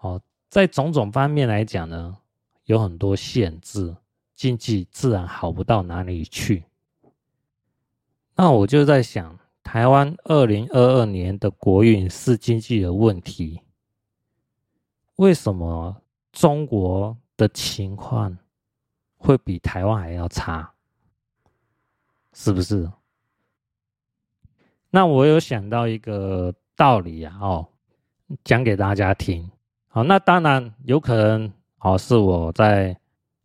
[0.00, 0.20] 哦，
[0.50, 2.18] 在种种方面来讲呢，
[2.64, 3.96] 有很多限制，
[4.34, 6.64] 经济自然好不到哪里去。
[8.36, 13.62] 那我就在想，台湾二零二二年的国运是经济的问题，
[15.16, 18.36] 为什么中国的情况
[19.16, 20.73] 会比台湾还要差？
[22.34, 22.90] 是不是？
[24.90, 27.68] 那我有想到一个道理啊，哦，
[28.42, 29.50] 讲给大家听。
[29.88, 32.96] 好，那当然有可能哦，是我在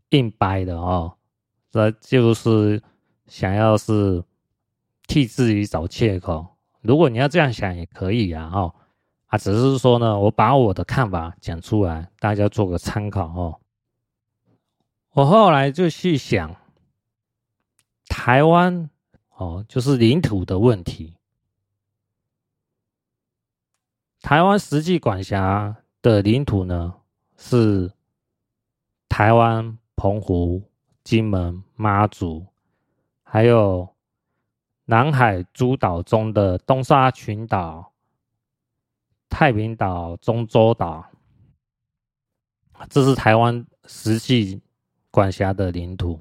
[0.09, 1.15] 硬掰的哦，
[1.71, 2.81] 这就是
[3.27, 4.23] 想要是
[5.07, 6.47] 替自己找借口。
[6.81, 8.75] 如果你要这样想也可以啊，哦，
[9.27, 13.59] 啊，只是说呢，我把我的看法讲出来，大家做个参考哦。
[15.11, 16.55] 我后来就去想。
[18.09, 18.89] 台湾
[19.37, 21.15] 哦，就是领土的问题。
[24.21, 26.93] 台湾实际管辖的领土呢，
[27.37, 27.89] 是
[29.07, 30.61] 台湾、澎湖、
[31.05, 32.45] 金门、妈祖，
[33.23, 33.95] 还有
[34.83, 37.93] 南海诸岛中的东沙群岛、
[39.29, 41.09] 太平岛、中洲岛，
[42.89, 44.61] 这是台湾实际
[45.09, 46.19] 管辖的领土。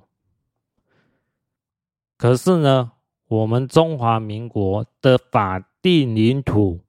[2.18, 2.90] 可是呢，
[3.28, 6.80] 我们中华民国的法定领土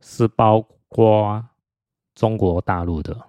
[0.00, 1.46] 是包括
[2.12, 3.28] 中国大陆的。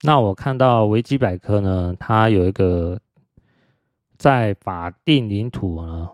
[0.00, 2.98] 那我看到维基百科呢，它有一个
[4.16, 6.10] 在法定领土呢，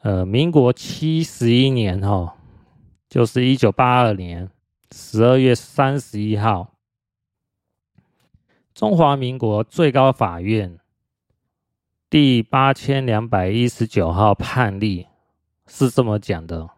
[0.00, 2.34] 呃，民国七十一年哈，
[3.10, 4.50] 就是一九八二年
[4.90, 6.71] 十二月三十一号。
[8.74, 10.78] 中华民国最高法院
[12.08, 15.06] 第八千两百一十九号判例
[15.66, 16.70] 是这么讲的：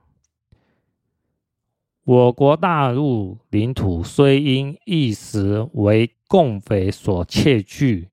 [2.02, 8.08] 我国大陆领土虽因一时为共匪所窃据，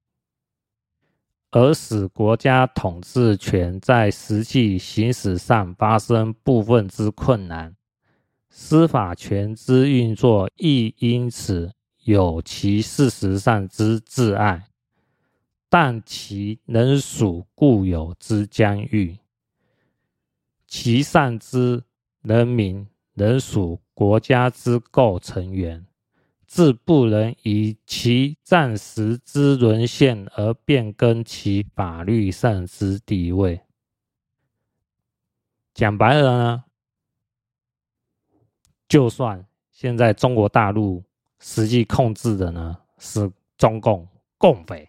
[1.50, 7.76] 而使国家统治权在实际行使上发生部分之困难，
[8.48, 11.74] 司法权之运作亦因此。
[12.04, 14.68] 有其事实上之挚爱，
[15.70, 19.20] 但其仍属固有之疆域，
[20.66, 21.84] 其上之
[22.24, 25.86] 人民仍属国家之构成员，
[26.48, 33.62] 自不能以其暂时之沦陷而变更其法律上之地位。
[35.76, 36.64] 讲白了呢，
[38.88, 41.04] 就算现在中国大陆。
[41.42, 44.88] 实际控制的呢是中共共匪，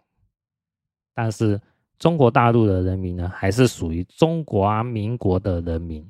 [1.15, 1.61] 但是
[1.99, 6.09] 中国大陆的人民呢还是属于中华民国的人民。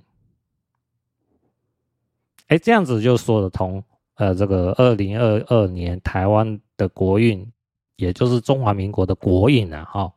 [2.48, 3.82] 哎，这样子就说得通。
[4.16, 7.50] 呃，这个二零二二年台湾的国运，
[7.96, 10.12] 也就是中华民国的国运啊，哈，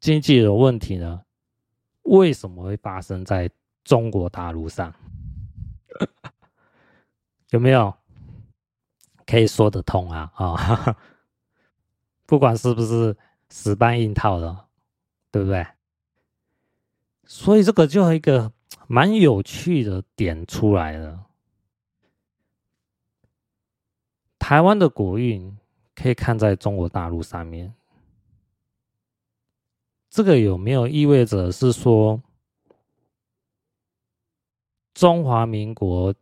[0.00, 1.22] 经济的问题呢
[2.02, 3.48] 为什么会发生在
[3.84, 4.92] 中国大陆上？
[7.50, 7.94] 有没有
[9.30, 10.32] 可以说得通啊？
[10.34, 10.96] 啊、哦，
[12.26, 13.16] 不管是不是
[13.48, 14.66] 死搬硬套的，
[15.30, 15.64] 对不对？
[17.24, 18.52] 所以这个就一个
[18.88, 21.26] 蛮有趣的点出来了。
[24.36, 25.56] 台湾的国运
[25.94, 27.72] 可以看在中国大陆上面，
[30.08, 32.20] 这个有没有意味着是说
[34.92, 36.12] 中华民国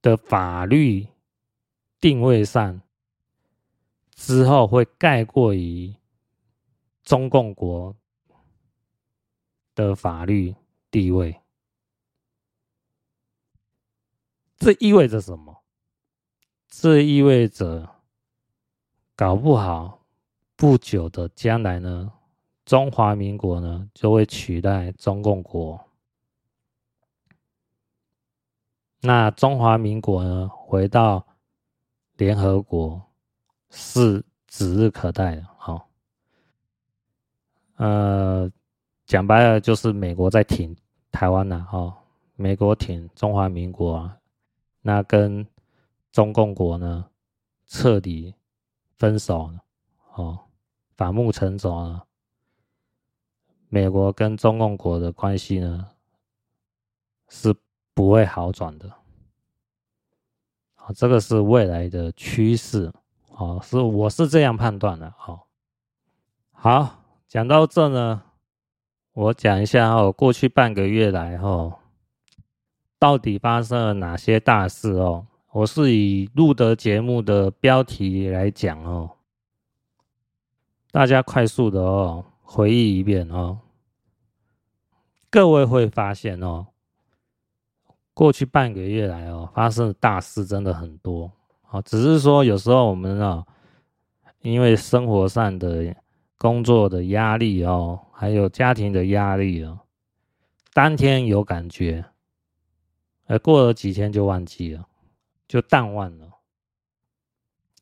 [0.00, 1.08] 的法律
[2.02, 2.82] 定位上
[4.10, 5.94] 之后会盖过于
[7.04, 7.94] 中共国
[9.72, 10.52] 的法律
[10.90, 11.40] 地位？
[14.56, 15.62] 这意味着什么？
[16.66, 17.88] 这意味着，
[19.14, 20.04] 搞不好
[20.56, 22.12] 不久的将来呢，
[22.64, 25.88] 中华民国呢就会取代中共国。
[29.02, 31.26] 那中华民国呢回到
[32.16, 33.02] 联合国
[33.70, 35.46] 是指日可待的。
[35.56, 35.88] 好，
[37.76, 38.50] 呃，
[39.06, 40.76] 讲白了就是美国在挺
[41.10, 41.96] 台湾呐，哈，
[42.36, 44.18] 美国挺中华民国啊，
[44.80, 45.46] 那跟。
[46.12, 47.08] 中共国呢，
[47.64, 48.34] 彻底
[48.98, 49.64] 分手了，
[50.12, 50.38] 哦，
[50.94, 52.06] 反目成仇了。
[53.70, 55.88] 美国跟中共国的关系呢，
[57.30, 57.56] 是
[57.94, 58.92] 不会好转的。
[60.92, 62.92] 这个是未来的趋势，
[63.30, 65.40] 哦，是我是这样判断的，哦。
[66.50, 68.22] 好，讲到这呢，
[69.12, 71.78] 我讲一下哦，过去半个月来哦，
[72.98, 75.26] 到底发生了哪些大事哦？
[75.50, 79.10] 我是以录的节目的标题来讲哦，
[80.90, 83.58] 大家快速的哦回忆一遍哦，
[85.28, 86.68] 各位会发现哦，
[88.14, 91.30] 过去半个月来哦，发生的大事真的很多
[91.70, 93.44] 哦，只是说有时候我们啊，
[94.40, 95.94] 因为生活上的
[96.38, 99.80] 工作的压力哦，还有家庭的压力哦，
[100.72, 102.04] 当天有感觉，
[103.26, 104.86] 而过了几天就忘记了。
[105.48, 106.30] 就淡忘了。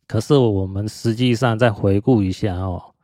[0.08, 2.96] 可是我们实际上再回顾一下哦，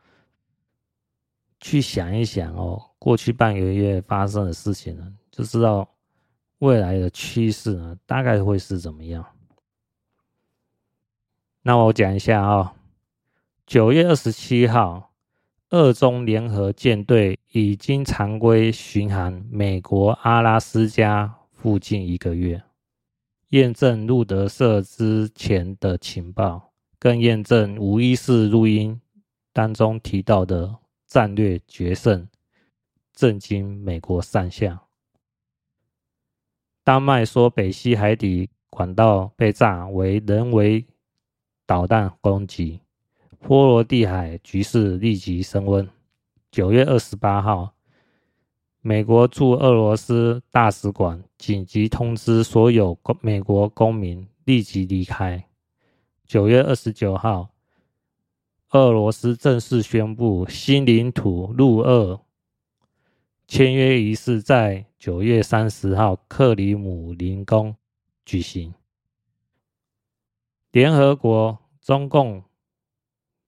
[1.60, 5.88] 去想一想哦，过去半个月发生的事情呢，就知道
[6.58, 9.24] 未来的趋势呢，大概会是怎么样。
[11.62, 12.74] 那我讲一下啊，
[13.66, 15.12] 九月二十七号，
[15.68, 22.62] 二中联合舰队已经常规巡航美国阿拉斯加附近一个月。
[23.50, 29.00] 验证路德社之前的情报，更验证无一是录音
[29.52, 32.28] 当中提到的战略决胜，
[33.12, 34.85] 震惊美国上下。
[36.86, 40.86] 丹麦说北溪海底管道被炸为人为
[41.66, 42.78] 导弹攻击，
[43.40, 45.88] 波罗的海局势立即升温。
[46.52, 47.72] 九月二十八号。
[48.82, 55.44] 美国驻俄罗斯大使馆紧急通知所有美国公民立即离开。
[56.24, 57.48] 九月二十九号，
[58.70, 62.20] 俄罗斯正式宣布新领土入俄
[63.48, 67.76] 签约仪式在九月三十号克里姆林宫
[68.24, 68.74] 举行。
[70.72, 72.42] 联合国、中共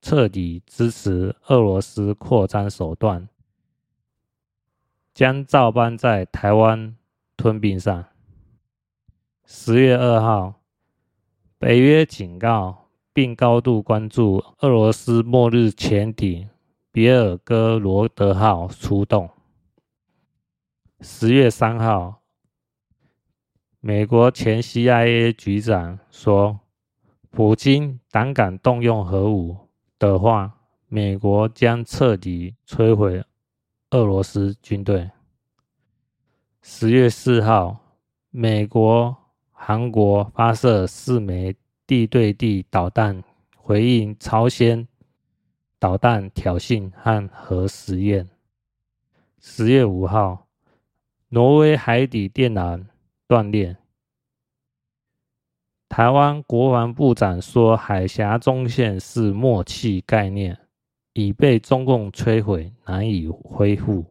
[0.00, 3.28] 彻底支持俄罗斯扩张手段。
[5.12, 6.96] 将照搬在台湾
[7.36, 8.04] 吞并上。
[9.44, 10.60] 十月二号，
[11.58, 16.48] 北约警告并高度关注俄罗斯末日潜艇
[16.92, 19.28] “别尔哥罗德号”出动。
[21.00, 22.22] 十月三号，
[23.78, 26.58] 美国前 CIA 局长说
[27.30, 33.24] ：“普京胆敢动用核武的话，美国将彻底摧毁。”
[33.90, 35.08] 俄罗斯军队。
[36.62, 37.78] 十月四号，
[38.30, 39.16] 美国、
[39.52, 41.54] 韩国发射四枚
[41.86, 43.22] 地对地导弹，
[43.56, 44.88] 回应朝鲜
[45.78, 48.28] 导弹挑衅和核实验。
[49.40, 50.47] 十月五号，
[51.28, 52.84] 挪威海底电缆
[53.26, 53.76] 断裂。
[55.88, 60.58] 台湾国防部长说，海峡中线是默契概念。
[61.14, 64.04] 已被中共摧毁，难以恢复。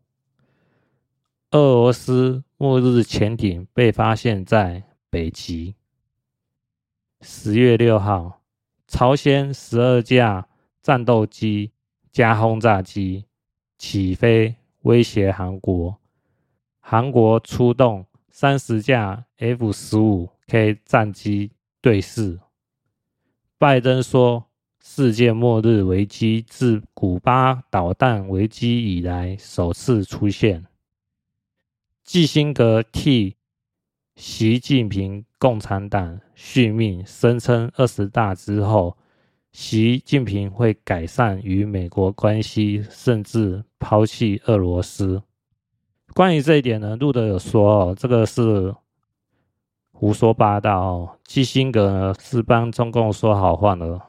[1.51, 5.74] 俄罗斯末日潜艇被发现在北极。
[7.22, 8.41] 十月六号，
[8.89, 10.49] 朝鲜十二架
[10.82, 11.72] 战斗机
[12.11, 13.24] 加轰炸机
[13.78, 15.97] 起飞，威胁韩国。
[16.90, 22.40] 韩国出动三十架 F 十五 K 战机对峙。
[23.58, 24.46] 拜登说，
[24.82, 30.66] 世界末日危机自古巴导弹危机以来首次出现。
[32.06, 33.36] 基辛格替
[34.16, 38.96] 习近平共产党续命，声称二十大之后，
[39.52, 45.22] 习近平会改善与美国关系，甚至抛弃俄罗斯。
[46.14, 48.74] 关于这一点呢，路德有说哦，这个是
[49.91, 51.20] 胡说八道哦。
[51.24, 54.01] 基辛格呢是帮中共说好话的，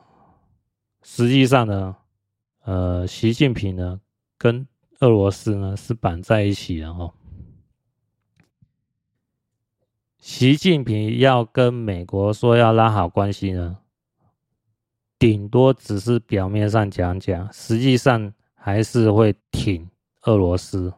[1.02, 1.96] 实际上呢，
[2.64, 4.00] 呃，习近平呢
[4.38, 4.66] 跟
[5.00, 7.12] 俄罗斯呢是绑在一起的哦。
[10.18, 13.78] 习近平要跟美国说要拉好关系呢，
[15.18, 19.88] 顶多只是表面上讲讲，实际上还是会挺
[20.22, 20.92] 俄罗斯。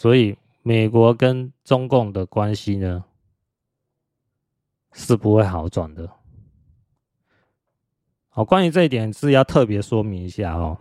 [0.00, 3.04] 所以，美国跟中共的关系呢，
[4.92, 6.08] 是不会好转的。
[8.28, 10.78] 好，关于这一点是要特别说明一下哦。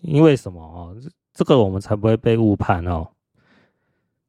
[0.00, 0.96] 因为什么哦？
[1.32, 3.06] 这个我们才不会被误判哦。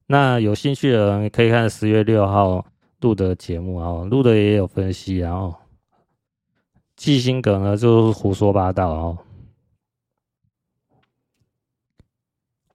[0.06, 2.64] 那有兴趣的人可以看十月六号
[3.00, 5.56] 录的节目哦，录的也有分析，然后
[6.96, 9.18] 基辛格呢就是胡说八道哦。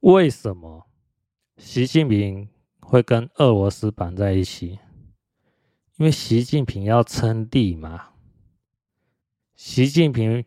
[0.04, 0.86] 为什么
[1.56, 2.46] 习近平
[2.78, 4.78] 会跟俄罗斯绑在一起？
[5.96, 8.10] 因为习近平要称帝嘛。
[9.56, 10.44] 习近平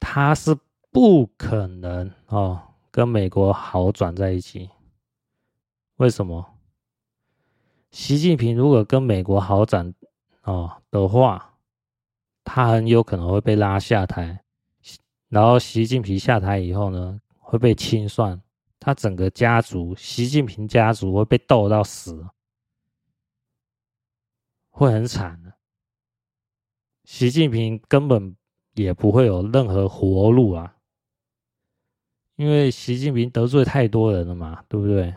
[0.00, 0.56] 他是
[0.90, 4.70] 不可能哦跟美国好转在一起。
[5.96, 6.54] 为什么？
[7.90, 9.92] 习近平如果跟美国好转
[10.44, 11.58] 哦的话，
[12.42, 14.42] 他很有可能会被拉下台。
[15.28, 18.40] 然后习近平下台以后呢，会被清算。
[18.84, 22.28] 他整个家族，习近平家族会被斗到死，
[24.68, 25.54] 会很惨的。
[27.04, 28.36] 习近平根本
[28.74, 30.76] 也不会有任何活路啊，
[32.36, 35.14] 因为习近平得罪太多人了嘛，对不对？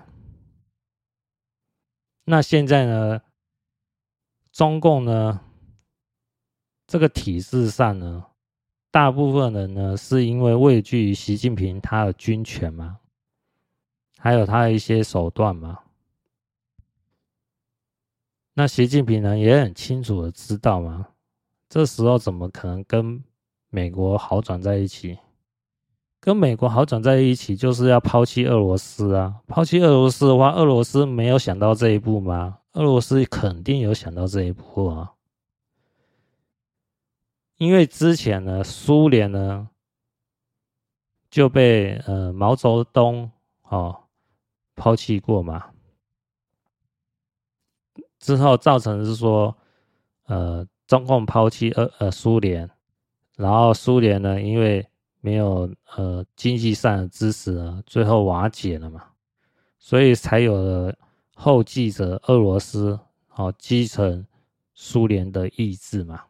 [2.23, 3.21] 那现在呢，
[4.53, 5.41] 中共呢，
[6.85, 8.27] 这个体制上呢，
[8.91, 13.01] 大部分人呢是因为畏惧于习近平他的军权嘛。
[14.17, 15.79] 还有他的一些手段嘛？
[18.53, 21.07] 那习近平呢也很清楚的知道嘛，
[21.69, 23.23] 这时候怎么可能跟
[23.69, 25.19] 美国好转在一起？
[26.19, 29.41] 跟美国好转在一起，就是要抛弃俄罗斯啊！
[29.45, 32.57] 抛弃俄罗斯的话，俄罗斯没有想到这一步吗？
[32.73, 35.13] 俄罗斯肯定有想到这一步啊！
[37.57, 39.69] 因为之前呢，苏联呢
[41.29, 43.31] 就被呃毛泽东
[43.69, 44.03] 哦。
[44.77, 45.71] 抛弃过嘛？
[48.19, 49.57] 之后造成是说，
[50.27, 52.69] 呃，中共抛弃呃呃苏联，
[53.35, 54.87] 然后苏联呢，因为
[55.19, 59.03] 没有呃经济上的支持，最后瓦解了嘛，
[59.77, 60.95] 所以才有了
[61.35, 64.25] 后继者俄罗斯，好继承
[64.73, 66.23] 苏联的意志嘛。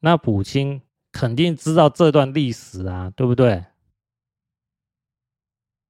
[0.00, 3.64] 那普京肯定知道这段历史啊，对不对？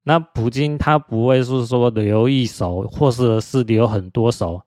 [0.05, 4.63] 那普京他不会是说留一手，或是是留很多手，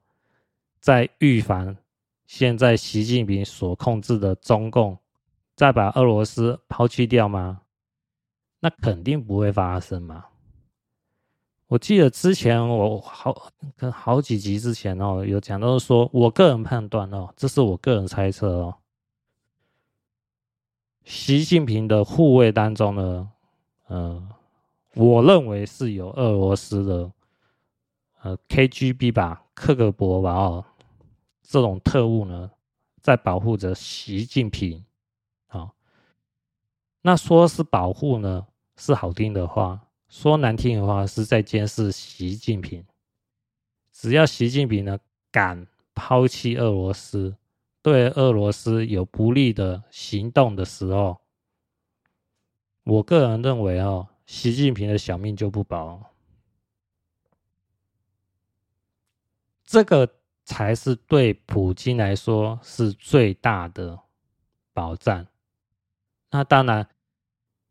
[0.79, 1.77] 在预防
[2.25, 4.97] 现在习近平所控制的中共
[5.55, 7.61] 再把俄罗斯抛弃掉吗？
[8.59, 10.25] 那肯定不会发生嘛。
[11.67, 18.77] 我记得之前我好跟好几集之前哦，有讲到说，我个人判断哦，这是我个人猜测哦，
[21.03, 23.29] 习近平的护卫当中呢，
[23.89, 24.29] 嗯、
[24.97, 27.11] 我认为是有俄罗斯的，
[28.23, 30.65] 呃，KGB 吧，克格勃吧，哦，
[31.43, 32.49] 这种特务呢，
[32.99, 34.83] 在保护着习近平，
[35.49, 35.71] 啊，
[37.03, 39.79] 那说是保护呢，是好听的话；
[40.09, 42.83] 说难听的话，是在监视习近平。
[43.91, 44.97] 只要习近平呢
[45.31, 47.35] 敢抛弃俄罗斯，
[47.83, 51.21] 对俄罗斯有不利的行动的时候，
[52.83, 54.07] 我个人认为哦。
[54.27, 56.11] 习近平的小命就不保，
[59.63, 60.07] 这个
[60.43, 63.97] 才是对普京来说是最大的
[64.73, 65.25] 保障。
[66.29, 66.85] 那当然，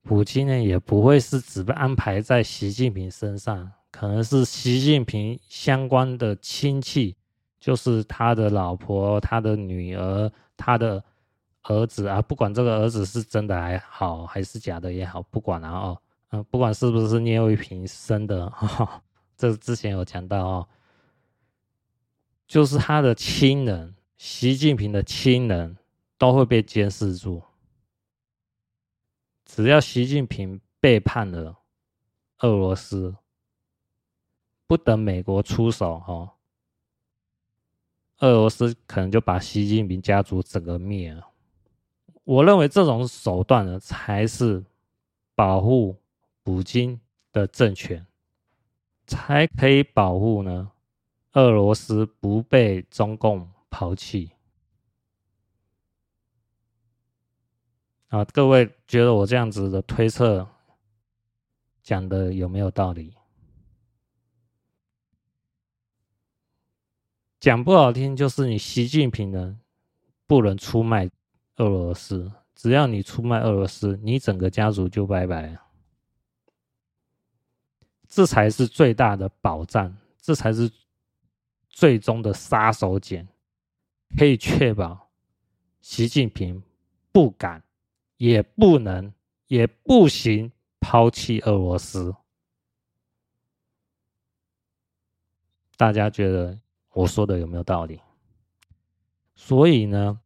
[0.02, 7.14] 普京呢也不会是只被安排在习近平身上，可能是习近平相关的亲戚，
[7.60, 11.04] 就是他的老婆、他的女儿、他的
[11.64, 16.00] 儿子啊，不管这个儿子是真的还好还是假的也好，不管了哦。
[16.44, 19.02] 不管是不是聂卫平生的， 哈哈，
[19.36, 20.68] 这之前有讲到哦，
[22.46, 25.76] 就是他的亲人，习近平的亲人
[26.16, 27.42] 都会被监视住。
[29.44, 31.58] 只要习近平背叛了
[32.40, 33.14] 俄罗斯，
[34.66, 36.34] 不等美国出手，哈，
[38.18, 41.28] 俄罗斯可能就把习近平家族整个灭了。
[42.24, 44.64] 我认为这种手段呢，才是
[45.36, 45.96] 保护
[46.46, 47.00] 普京
[47.32, 48.06] 的政权，
[49.04, 50.70] 才可以保护呢
[51.32, 54.30] 俄罗斯不被中共抛弃。
[58.06, 60.46] 啊，各位觉得我这样子的推测
[61.82, 63.12] 讲的有没有道理？
[67.40, 69.58] 讲不好听，就是你习近平呢
[70.28, 71.10] 不能出卖。
[71.56, 75.65] 俄罗斯，只要你出卖俄罗斯，你整个家族就拜拜了。
[78.08, 80.70] 这才是最大的保障，这才是
[81.68, 83.26] 最终的杀手锏，
[84.16, 85.08] 可以确保
[85.80, 86.62] 习近平
[87.12, 87.62] 不敢、
[88.16, 89.12] 也不能、
[89.46, 90.50] 也不行
[90.80, 92.14] 抛弃俄罗斯。
[95.76, 96.58] 大家觉得
[96.92, 98.00] 我说的有没有道理？
[99.34, 100.20] 所以呢？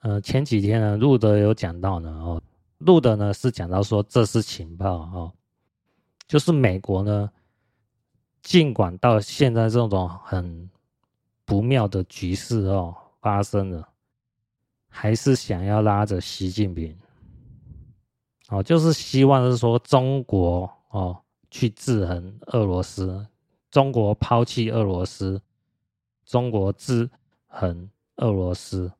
[0.00, 2.42] 呃，前几天呢，路德有讲到呢，哦，
[2.78, 5.32] 路德呢是讲到说这是情报哦，
[6.30, 7.28] 就是美国呢，
[8.40, 10.70] 尽管到现在这种很
[11.44, 13.88] 不妙的局势哦发生了，
[14.86, 16.96] 还是想要拉着习近平，
[18.48, 21.20] 哦，就是希望是说中国哦
[21.50, 23.26] 去制衡俄罗斯，
[23.68, 25.42] 中国抛弃俄罗斯，
[26.24, 27.10] 中国制
[27.48, 28.92] 衡俄罗斯。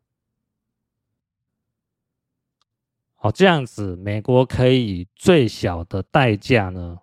[3.19, 6.99] 哦，这样子，美国可以以最小的代价呢，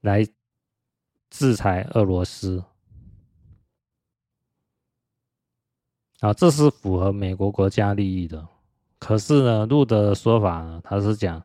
[0.00, 0.26] 来
[1.30, 2.64] 制裁俄罗斯。
[6.20, 8.48] 啊，这是符合美国国家利益的。
[8.98, 11.40] 可是呢，路德的说法呢，他是讲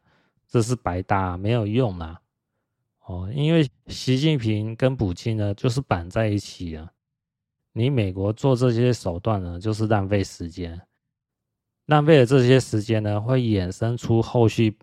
[0.47, 2.20] 这是白搭，没有用啦。
[3.06, 6.91] 哦，因为习近平跟普京呢，就是绑在一起啊。
[7.74, 10.82] 你美国做这些手段呢，就是浪费时间。
[11.86, 14.78] 浪费了这些时间呢，会衍生出后续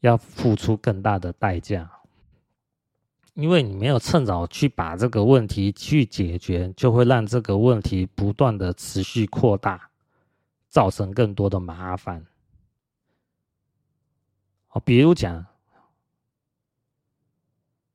[0.00, 1.88] 要付出更大的代价，
[3.34, 9.90] 因为你没有趁早去把这个问题去解决，就会让这个问题不断的持续扩大，
[10.68, 12.26] 造成更多的麻烦。
[14.68, 15.46] 哦，比如讲，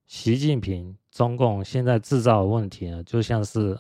[0.07, 3.79] 习近平中共现在制造的问题呢，就像是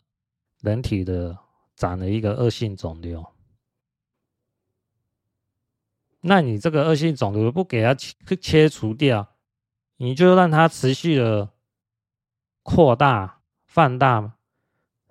[0.61, 1.37] 人体的
[1.75, 3.25] 长了一个恶性肿瘤。
[6.21, 9.35] 那你这个恶性肿瘤不给它切切除掉，
[9.97, 11.49] 你就让它持续的
[12.63, 14.33] 扩大、放大，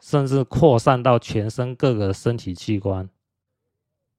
[0.01, 3.09] 甚至扩散到全身各个身体器官，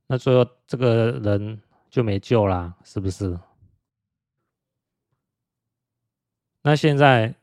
[0.07, 3.39] 那最后这个人就没救啦，是不是？
[6.61, 7.33] 那现在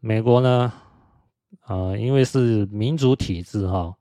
[0.00, 0.72] 美国呢？
[1.66, 3.96] 呃，因为是民主体制哈，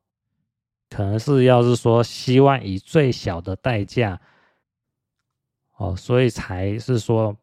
[0.90, 4.20] 可能是要是说希望以最小的代价。
[5.78, 7.38] 哦，所以才是说，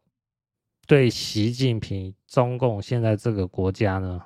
[0.86, 4.22] 对习近平、中共现在这个国家呢，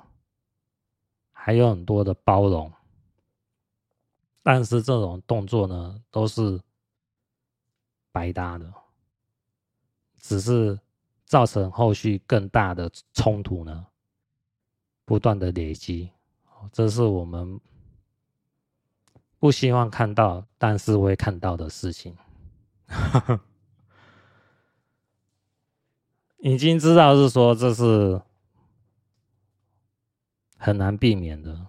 [1.31, 2.71] 还有很多的包容，
[4.43, 6.61] 但是这种动作呢，都是
[8.11, 8.71] 白搭的，
[10.19, 10.79] 只是
[11.25, 13.87] 造成后续更大的冲突呢，
[15.03, 16.11] 不断的累积，
[16.71, 17.59] 这是我们
[19.39, 22.15] 不希望看到，但是会看到的事情。
[26.41, 28.19] 已经知道是说这是
[30.57, 31.67] 很难避免的，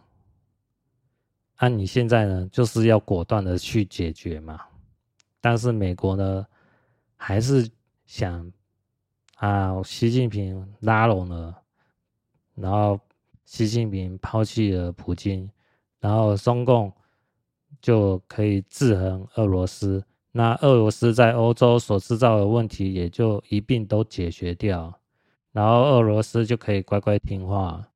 [1.60, 4.58] 那你现在呢，就是要果断的去解决嘛。
[5.42, 6.46] 但是美国呢，
[7.16, 7.70] 还是
[8.06, 8.50] 想
[9.36, 11.62] 啊，习近平拉拢了，
[12.54, 12.98] 然后
[13.44, 15.50] 习近平抛弃了普京，
[16.00, 16.90] 然后中共
[17.82, 20.02] 就可以制衡俄罗斯。
[20.34, 24.98] 那俄罗斯在欧洲所制造的问题也就一并都解决掉，
[25.52, 27.86] 然后俄罗斯就可以乖乖听话。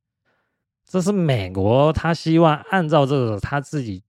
[0.85, 4.03] 这是美国，他希望按照这个他自己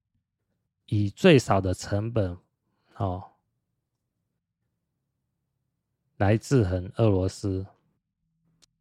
[0.87, 2.37] 以最少的成本
[2.97, 3.23] 哦
[6.17, 7.65] 来制衡俄罗斯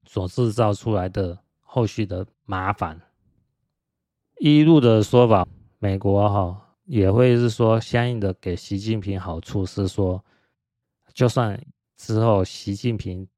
[0.04, 3.00] 所制造出来的后续的麻烦。
[4.40, 5.46] 一路的说法，
[5.78, 6.65] 美国哈。
[6.86, 10.24] 也会是说，相应的给习近平好处是说，
[11.12, 11.60] 就算
[11.96, 13.28] 之后习近平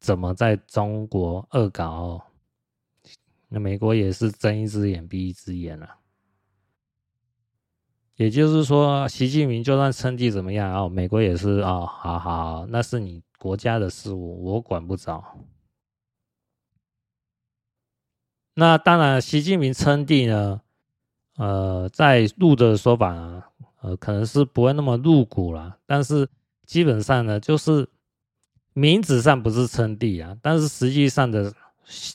[0.00, 2.24] 怎么在中国恶搞，
[3.48, 5.96] 那美国也是睁一只眼闭一只眼了。
[8.14, 15.22] 也就是说，习近平就算称帝怎么样哦，美国也是哦，好好，那是你国家的事务，我管不着。
[18.54, 20.62] 那当然，习近平称帝呢，
[21.36, 23.44] 呃，在陆的说法呢，
[23.80, 26.28] 呃，可能是不会那么露骨了，但是
[26.64, 27.88] 基本上呢，就是
[28.72, 31.52] 名字上不是称帝啊，但是实际上的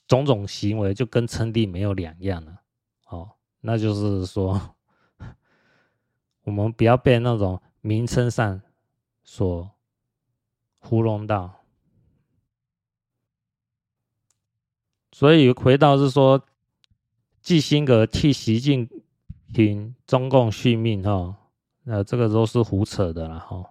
[0.07, 2.61] 种种行为就跟称帝没有两样了。
[3.07, 4.75] 哦，那就是说。
[6.43, 8.63] 我们不要被那种名称上
[9.23, 9.69] 所
[10.79, 11.63] 糊弄到，
[15.11, 16.43] 所以回到是说，
[17.43, 18.89] 基辛格替习近
[19.53, 21.35] 听中共续命哈，
[21.83, 23.69] 那这个都是胡扯的了哈。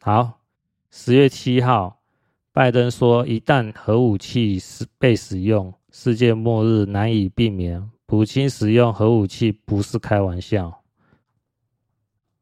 [0.00, 0.40] 好，
[0.90, 2.00] 十月七号，
[2.52, 7.90] 拜登说，一旦核武器使被使用，世界末日难以避免。
[8.06, 10.82] 普京使用核武器不是开玩笑。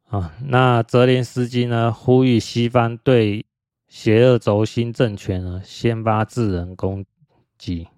[0.09, 1.93] 啊，那泽连斯基呢？
[1.93, 3.47] 呼吁西方对
[3.89, 7.07] 邪恶轴心政权呢，先发制人攻
[7.57, 7.89] 击。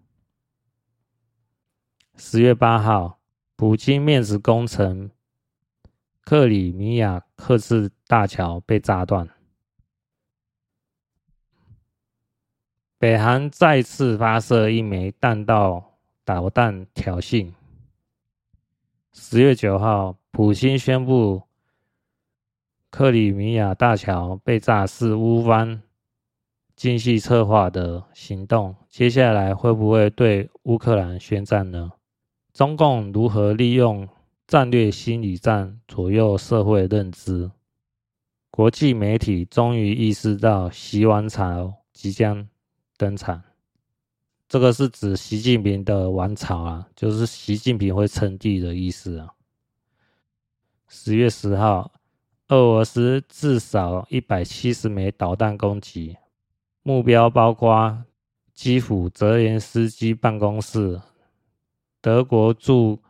[2.17, 3.19] 十月八号，
[3.57, 5.11] 普京面子工程，
[6.23, 9.29] 克里米亚克制大桥被炸断。
[12.99, 17.53] 北韩再次发射一枚弹道导弹挑衅。
[19.13, 21.43] 十月九号，普京宣布。
[22.91, 25.83] 克里米亚大桥被炸是乌方
[26.75, 31.93] 精细策划的行动，接下来会不会对乌克兰宣战呢？
[32.55, 34.09] 中共如何利用
[34.47, 37.51] 战略心理战左右社会认知？
[38.49, 42.49] 国际媒体终于意识到习王朝即将
[42.97, 43.43] 登场，
[44.49, 49.35] 这个是指习近平的王朝啊，就是习近平会称帝的意思啊。
[50.89, 51.91] 十月十号。
[52.49, 56.15] 俄罗斯至少一百七十枚导弹攻击，
[56.83, 58.05] 目标包括
[58.53, 61.01] 基辅泽连斯基办公室、
[62.05, 63.01] 德国驻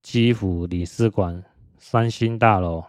[0.00, 1.44] 基辅领事馆、
[1.78, 2.84] 三星大楼，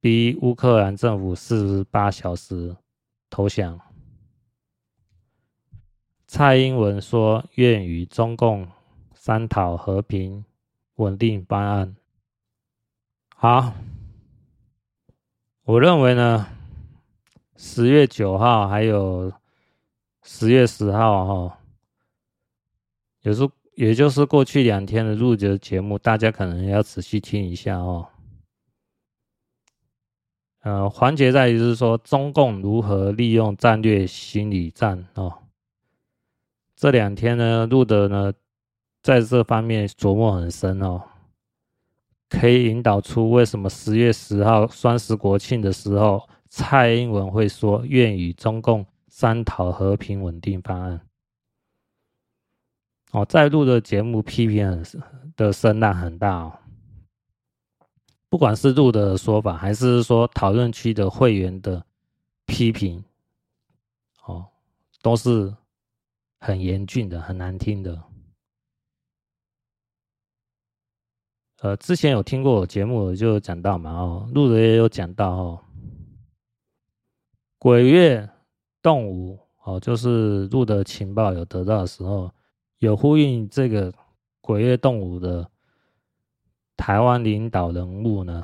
[0.00, 2.74] 逼乌克兰政府四十八小时
[3.28, 3.78] 投降。
[6.26, 8.66] 蔡英文说愿与中共
[9.12, 10.42] 商讨和平
[10.94, 11.94] 稳定方案。
[13.36, 13.74] 好。
[15.64, 16.46] 我认为呢，
[17.58, 19.30] 十月九号还有
[20.22, 21.59] 十月十号哈，
[23.22, 28.08] 有时也就是过去两天的录的节目，大家可能要仔细听一下哦。
[30.62, 35.32] 呃，环节在于是说中共如何利用战略心理战哦。
[36.76, 38.32] 这两天呢录的呢，
[39.02, 41.02] 在这方面琢磨很深哦。
[42.28, 51.00] 可以引导出为什么十月十号双十国庆的时候，蔡英文会说愿与中共商讨和平稳定方案。
[53.12, 54.84] 哦，在录的节目批评
[55.36, 56.58] 的声浪很大哦，
[58.28, 61.84] 不管是录的说法，还是说讨论区的会员的
[62.46, 63.02] 批评，
[64.24, 64.46] 哦，
[65.02, 65.52] 都是
[66.38, 68.00] 很严峻的，很难听的。
[71.62, 75.64] 呃，之前有听过我节目，就讲到嘛，哦，录的也有讲到哦，
[77.58, 78.30] 鬼月
[78.80, 82.32] 动物哦，就是录的情报有得到的时候，
[82.80, 83.94] 有呼应这个
[84.40, 85.50] 鬼月动武的
[86.78, 88.42] 台湾领导人物呢，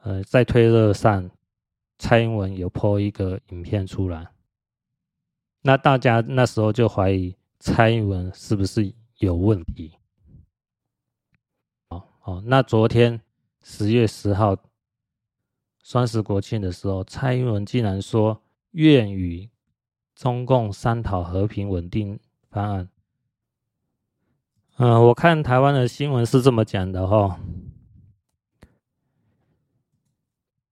[0.00, 1.30] 呃，在推特上，
[1.96, 4.26] 蔡英文有 po 一个影片出来，
[5.60, 9.96] 那大家那时候就怀疑蔡英文是不是有问题。
[11.90, 13.20] 哦哦，那昨天
[13.62, 14.56] 十月十号
[15.84, 19.48] 双十国庆的时候，蔡英文竟然说愿与
[20.16, 22.18] 中共商讨和平稳定
[22.52, 22.88] 方案。
[24.76, 27.36] 嗯、我看台湾的新闻是这么讲的哈、哦。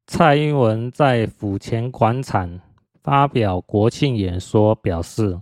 [0.06, 2.60] 蔡英文在府前广场
[3.02, 5.40] 发表国庆演说，表示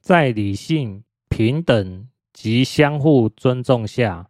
[0.00, 4.28] 在理性、平等及相互尊重下。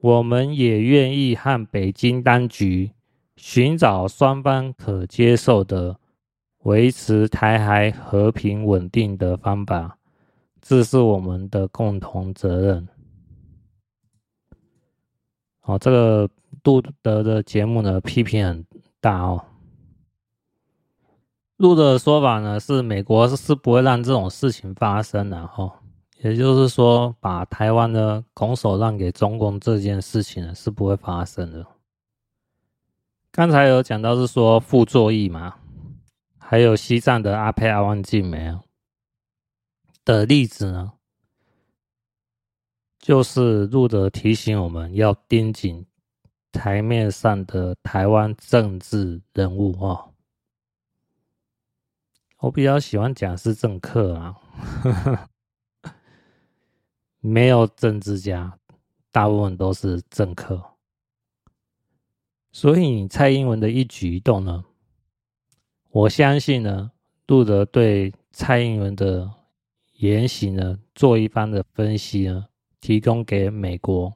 [0.00, 2.92] 我们也愿意和北京当局
[3.36, 5.98] 寻找双方可接受的
[6.64, 9.98] 维持台海和平稳定的方法，
[10.66, 12.88] 这是我们的共同责任。
[15.60, 16.26] 好，这个
[16.62, 18.64] 杜德的节目呢，批评很
[18.98, 19.44] 大哦。
[21.58, 25.70] 路德的说法呢，是美国是不会让这种事情发生的哈，
[26.22, 31.66] 也就是说，把台湾的拱手让给中共这件事情呢，是不会发生的。
[33.30, 35.56] 刚才有讲到是说傅作义嘛，
[36.38, 38.50] 还有西藏的阿沛阿旺静梅
[40.04, 40.92] 的例子呢，
[42.98, 45.86] 就是路德提醒我们要盯紧
[46.52, 50.12] 台面上的台湾政治人物哦。
[52.38, 54.38] 我比较喜欢讲是政客啊，
[57.20, 58.58] 没有政治家，
[59.10, 60.62] 大部分都是政客。
[62.52, 64.64] 所以，蔡英文的一举一动呢，
[65.90, 66.92] 我相信呢，
[67.26, 69.32] 路德对蔡英文的
[70.08, 72.48] 言行呢，做一番的分析呢，
[72.80, 74.14] 提供给美国。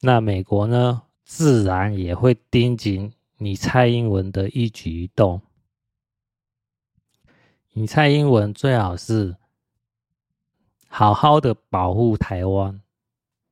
[0.00, 5.40] 那美国呢，自然也会盯紧你蔡英文的一举一动。
[7.72, 9.36] 你蔡英文最好是
[10.88, 12.80] 好好的保护台湾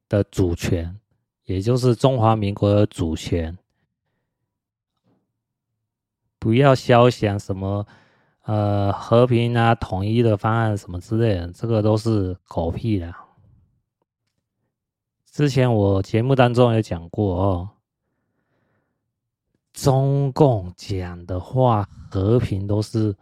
[0.08, 0.98] 的主权。
[1.44, 3.56] 也就是中华民国的主权，
[6.38, 7.86] 不要消想什么
[8.48, 13.14] 呃和平啊、统一的方案什么之类的，这个都是狗屁的。
[15.30, 17.68] 之前我节目当中也讲过哦，
[19.74, 23.14] 中共讲的话和平都是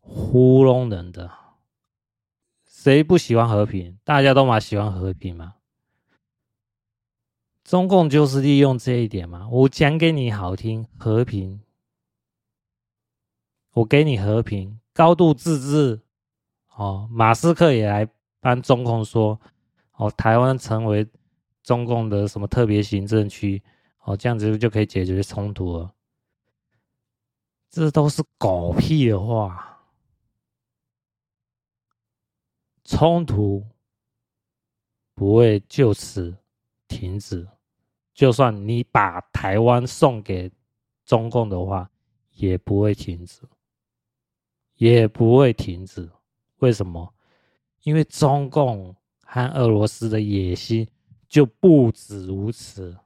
[0.00, 1.30] 糊弄人的，
[2.66, 3.98] 谁不喜欢和平？
[4.04, 5.54] 大家都嘛喜欢和平嘛。
[7.64, 11.62] 中共就是利用这一点嘛，我讲给你好听，和平，
[13.74, 16.00] 我给你和平，高度自治，
[16.76, 18.08] 哦，马斯克也来
[18.38, 19.38] 帮中共说，
[19.96, 21.06] 哦，台湾成为
[21.62, 23.60] 中共的什么特别行政区，
[24.04, 25.92] 哦，这样子就可以解决冲突了，
[27.68, 29.80] 这都是狗屁的话，
[32.84, 33.66] 冲突
[35.14, 36.36] 不会就此
[36.86, 37.48] 停止。
[38.12, 40.48] 就算你把台湾送给
[41.04, 41.90] 中共的话，
[42.34, 43.42] 也不会停止，
[44.76, 46.10] 也不会停止。
[46.58, 47.12] 为什么？
[47.82, 48.94] 因为中共
[49.24, 50.88] 和俄罗斯的野心
[51.28, 52.96] 就不止如此。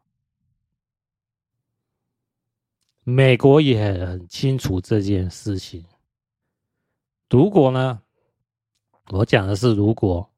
[3.04, 5.84] 美国也很清楚这件事情。
[7.30, 8.00] 如果呢？
[9.10, 10.30] 我讲的是如果。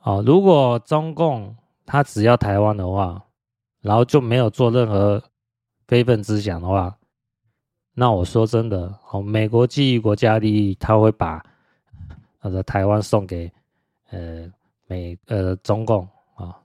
[0.00, 1.56] 哦，如果中共。
[1.84, 3.22] 他只要台湾的话，
[3.80, 5.22] 然后就没有做任何
[5.88, 6.96] 非分之想的话，
[7.94, 11.44] 那我说真的，哦，美国基于国家利益，他会把
[12.40, 13.52] 呃的台湾送给
[14.10, 14.50] 呃
[14.86, 16.58] 美呃中共啊，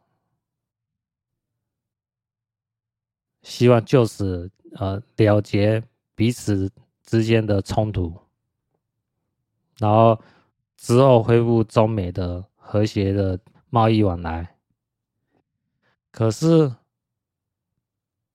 [3.41, 5.84] 希望就此呃了结
[6.15, 6.71] 彼此
[7.03, 8.13] 之间的冲突，
[9.80, 10.17] 然后
[10.78, 13.38] 之后恢复中美的和谐的
[13.69, 14.55] 贸易往来。
[16.09, 16.73] 可是，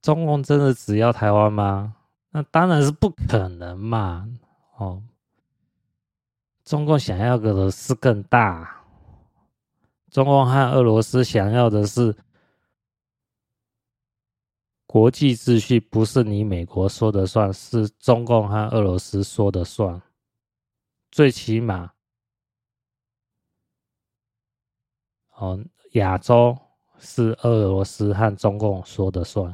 [0.03, 1.97] 中共真的只要台湾吗？
[2.33, 4.27] 那当然是不可能嘛！
[4.77, 5.03] 哦，
[6.65, 8.83] 中共想要的是更大。
[10.11, 12.17] 中共和俄罗斯想要的是
[14.87, 20.01] 国际秩序，不是你美国说的算，是中共和俄罗斯说的算。
[21.11, 21.93] 最起码，
[25.37, 25.63] 哦，
[25.93, 26.59] 亚洲。
[27.05, 29.53] 是俄罗斯和中共说的算。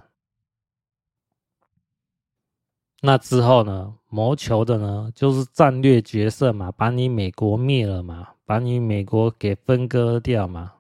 [3.01, 3.95] 那之后呢？
[4.11, 10.73] 谋求的呢，就是战略决胜嘛，把你美国灭了嘛，把你美国给分割掉嘛。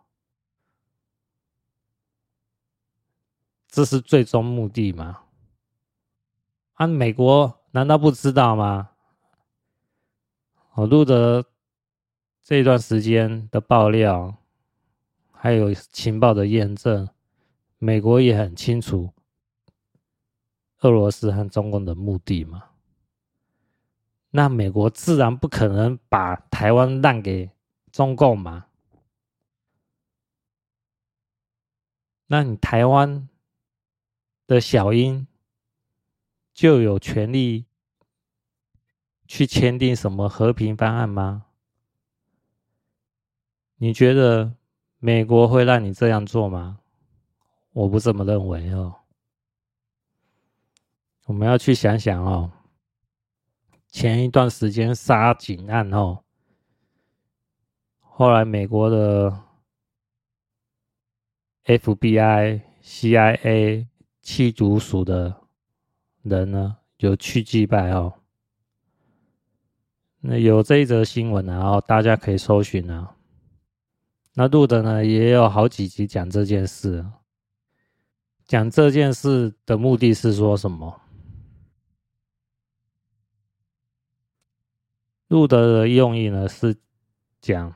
[3.68, 5.20] 这是最终目的嘛？
[6.74, 8.90] 啊，美国难道不知道吗？
[10.74, 11.44] 我录的
[12.42, 14.34] 这段时间的爆料。
[15.40, 17.08] 还有情报的验证，
[17.78, 19.12] 美国也很清楚
[20.81, 22.64] 俄罗斯和中共的目的嘛。
[24.31, 27.51] 那美国自然不可能把台湾让给
[27.91, 28.66] 中共嘛。
[32.26, 33.29] 那你台湾
[34.47, 35.26] 的小英
[36.53, 37.64] 就有权利
[39.26, 41.47] 去签订什么和平方案吗？
[43.76, 44.55] 你觉得？
[45.01, 46.81] 美国会让你这样做吗？
[47.72, 48.97] 我不这么认为哦。
[51.29, 52.51] 我们要去想想哦。
[53.89, 56.24] 前一段时间沙井案哦，
[58.01, 59.39] 后来美国的
[61.64, 63.87] FBI CIA
[64.22, 65.43] 缉毒署的
[66.22, 68.14] 人呢，有去祭拜哦。
[70.20, 73.14] 那有这一则新闻，然后大家可以搜寻啊。
[74.33, 77.05] 那录的呢，也有好几集讲这件事。
[78.47, 80.99] 讲这件事的目的是说什么？
[85.29, 86.76] 路德的用意呢，是
[87.41, 87.74] 讲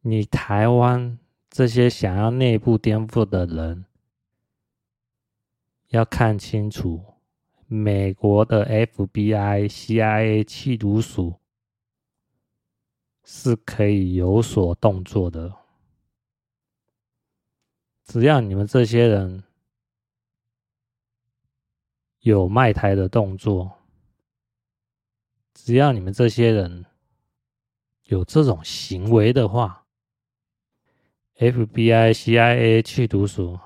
[0.00, 1.18] 你台湾
[1.48, 3.86] 这些想要内部颠覆的人，
[5.88, 7.04] 要看清楚。
[7.66, 11.40] 美国的 FBI、CIA 气毒署
[13.24, 15.56] 是可以有所动作的，
[18.04, 19.42] 只要你们这些人
[22.18, 23.72] 有卖台的动作，
[25.64, 26.84] 只要你们这些人
[28.06, 29.86] 有这种行为的话
[31.38, 33.56] ，FBI、CIA 去读书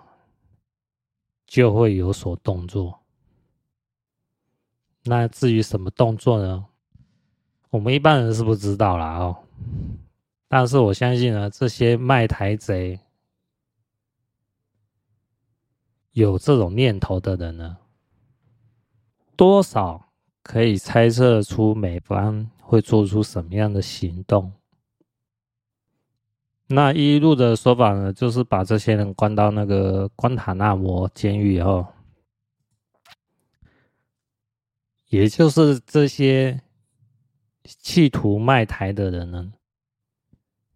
[1.47, 3.01] 就会有所动作。
[5.05, 6.67] 那至于什么动作呢？
[7.71, 9.45] 我们一般人是不知道啦哦。
[10.49, 13.01] 但是我相信呢，这些卖台贼
[16.13, 17.79] 有这种念头的人呢，
[19.35, 20.06] 多少
[20.47, 24.53] 可以猜测出美方会做出什么样的行动。
[26.69, 31.85] 那一路的说法呢，就是把这些人关到那个关塔那摩监狱以后。
[35.09, 36.61] 也就是这些
[37.65, 39.53] 企图卖台的人呢，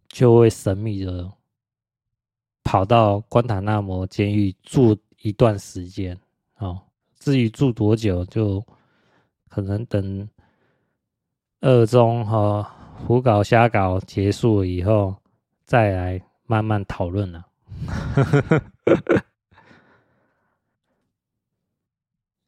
[0.09, 1.31] 就会神秘的
[2.65, 6.19] 跑到关塔那摩监狱住一段时间
[6.59, 6.83] 哦。
[7.21, 8.65] 至于住多久，就
[9.51, 10.27] 可能等
[11.61, 12.65] 二中和
[13.07, 15.17] 胡搞瞎搞结束以后，
[15.65, 17.45] 再来慢慢讨论了。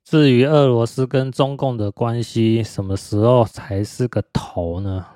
[0.05, 5.07] 至于俄罗斯跟中共的关系，什么时候才是个头呢？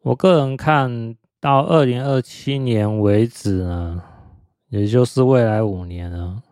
[0.00, 4.02] 我个人看到二零二七年为止呢，
[4.68, 6.42] 也就是未来五年呢，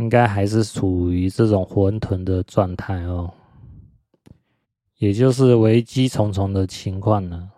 [0.00, 3.34] 应该还是处于这种混沌的状态哦，
[4.96, 7.50] 也就是危机重重的情况呢。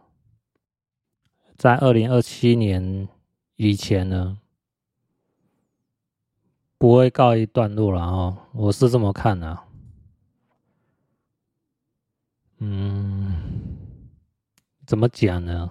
[1.56, 3.08] 在二零二七年
[3.54, 4.40] 以前呢，
[6.78, 9.56] 不会告一段落了哦，我是这么看的。
[12.58, 13.36] 嗯，
[14.84, 15.70] 怎么讲呢？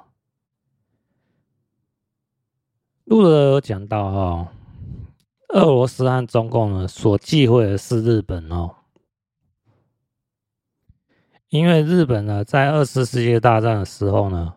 [3.04, 4.48] 路德有讲到哦，
[5.54, 8.76] 俄罗斯和中共呢所忌讳的是日本哦，
[11.50, 14.56] 因为日本呢在二次世界大战的时候呢，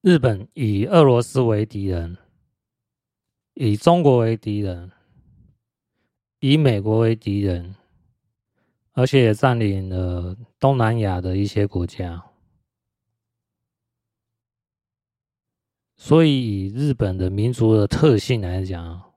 [0.00, 2.16] 日本以俄罗斯为敌人。
[3.56, 4.90] 以中国为敌人，
[6.40, 7.76] 以美国为敌人，
[8.94, 12.20] 而且也占领了东南亚的一些国家，
[15.96, 19.14] 所以以日本的民族的特性来讲，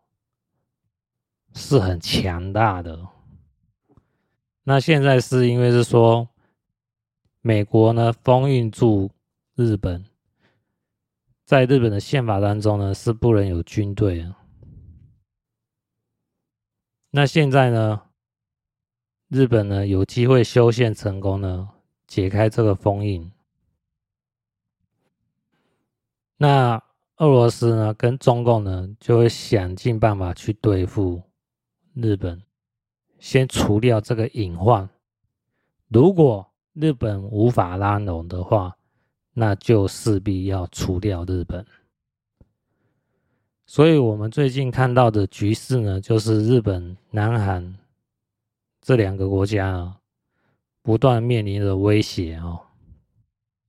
[1.54, 3.08] 是很强大的。
[4.64, 6.30] 那现在是因为是说，
[7.42, 9.12] 美国呢封印住
[9.56, 10.06] 日本。
[11.46, 14.38] 在日本的宪法当中呢，是不能有军队啊。
[17.12, 18.02] 那现在呢，
[19.30, 21.70] 日本呢有机会修宪成功呢，
[22.06, 23.32] 解开这个封印。
[26.38, 26.82] 那
[27.18, 31.22] 俄罗斯呢跟中共呢就会想尽办法去对付
[31.96, 32.44] 日本，
[33.18, 34.88] 先除掉这个隐患。
[35.88, 38.78] 如果日本无法拉拢的话，
[39.34, 41.66] 那就势必要除掉日本，
[43.66, 47.78] 所以我们最近看到的局势呢，就是日本、南韩
[48.82, 50.00] 这两个国家啊，
[50.82, 52.62] 不断面临着威胁哦，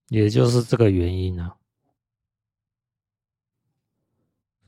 [0.09, 1.55] 也就是这个原因啊。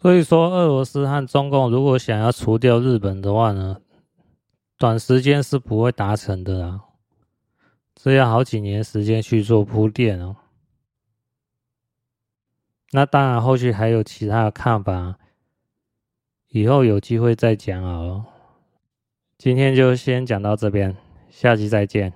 [0.00, 3.82] 所以说，俄罗斯和中共如果想要除掉日本的话呢，
[4.78, 6.80] 短时间是不会达成的啦，
[7.94, 10.36] 这要好几年时间去做铺垫哦。
[12.92, 15.18] 那当然，后续还有其他的看法，
[16.48, 18.24] 以后有机会再讲哦。
[19.36, 20.96] 今天就先讲到这边，
[21.28, 22.14] 下期再见，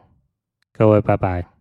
[0.72, 1.53] 各位拜拜。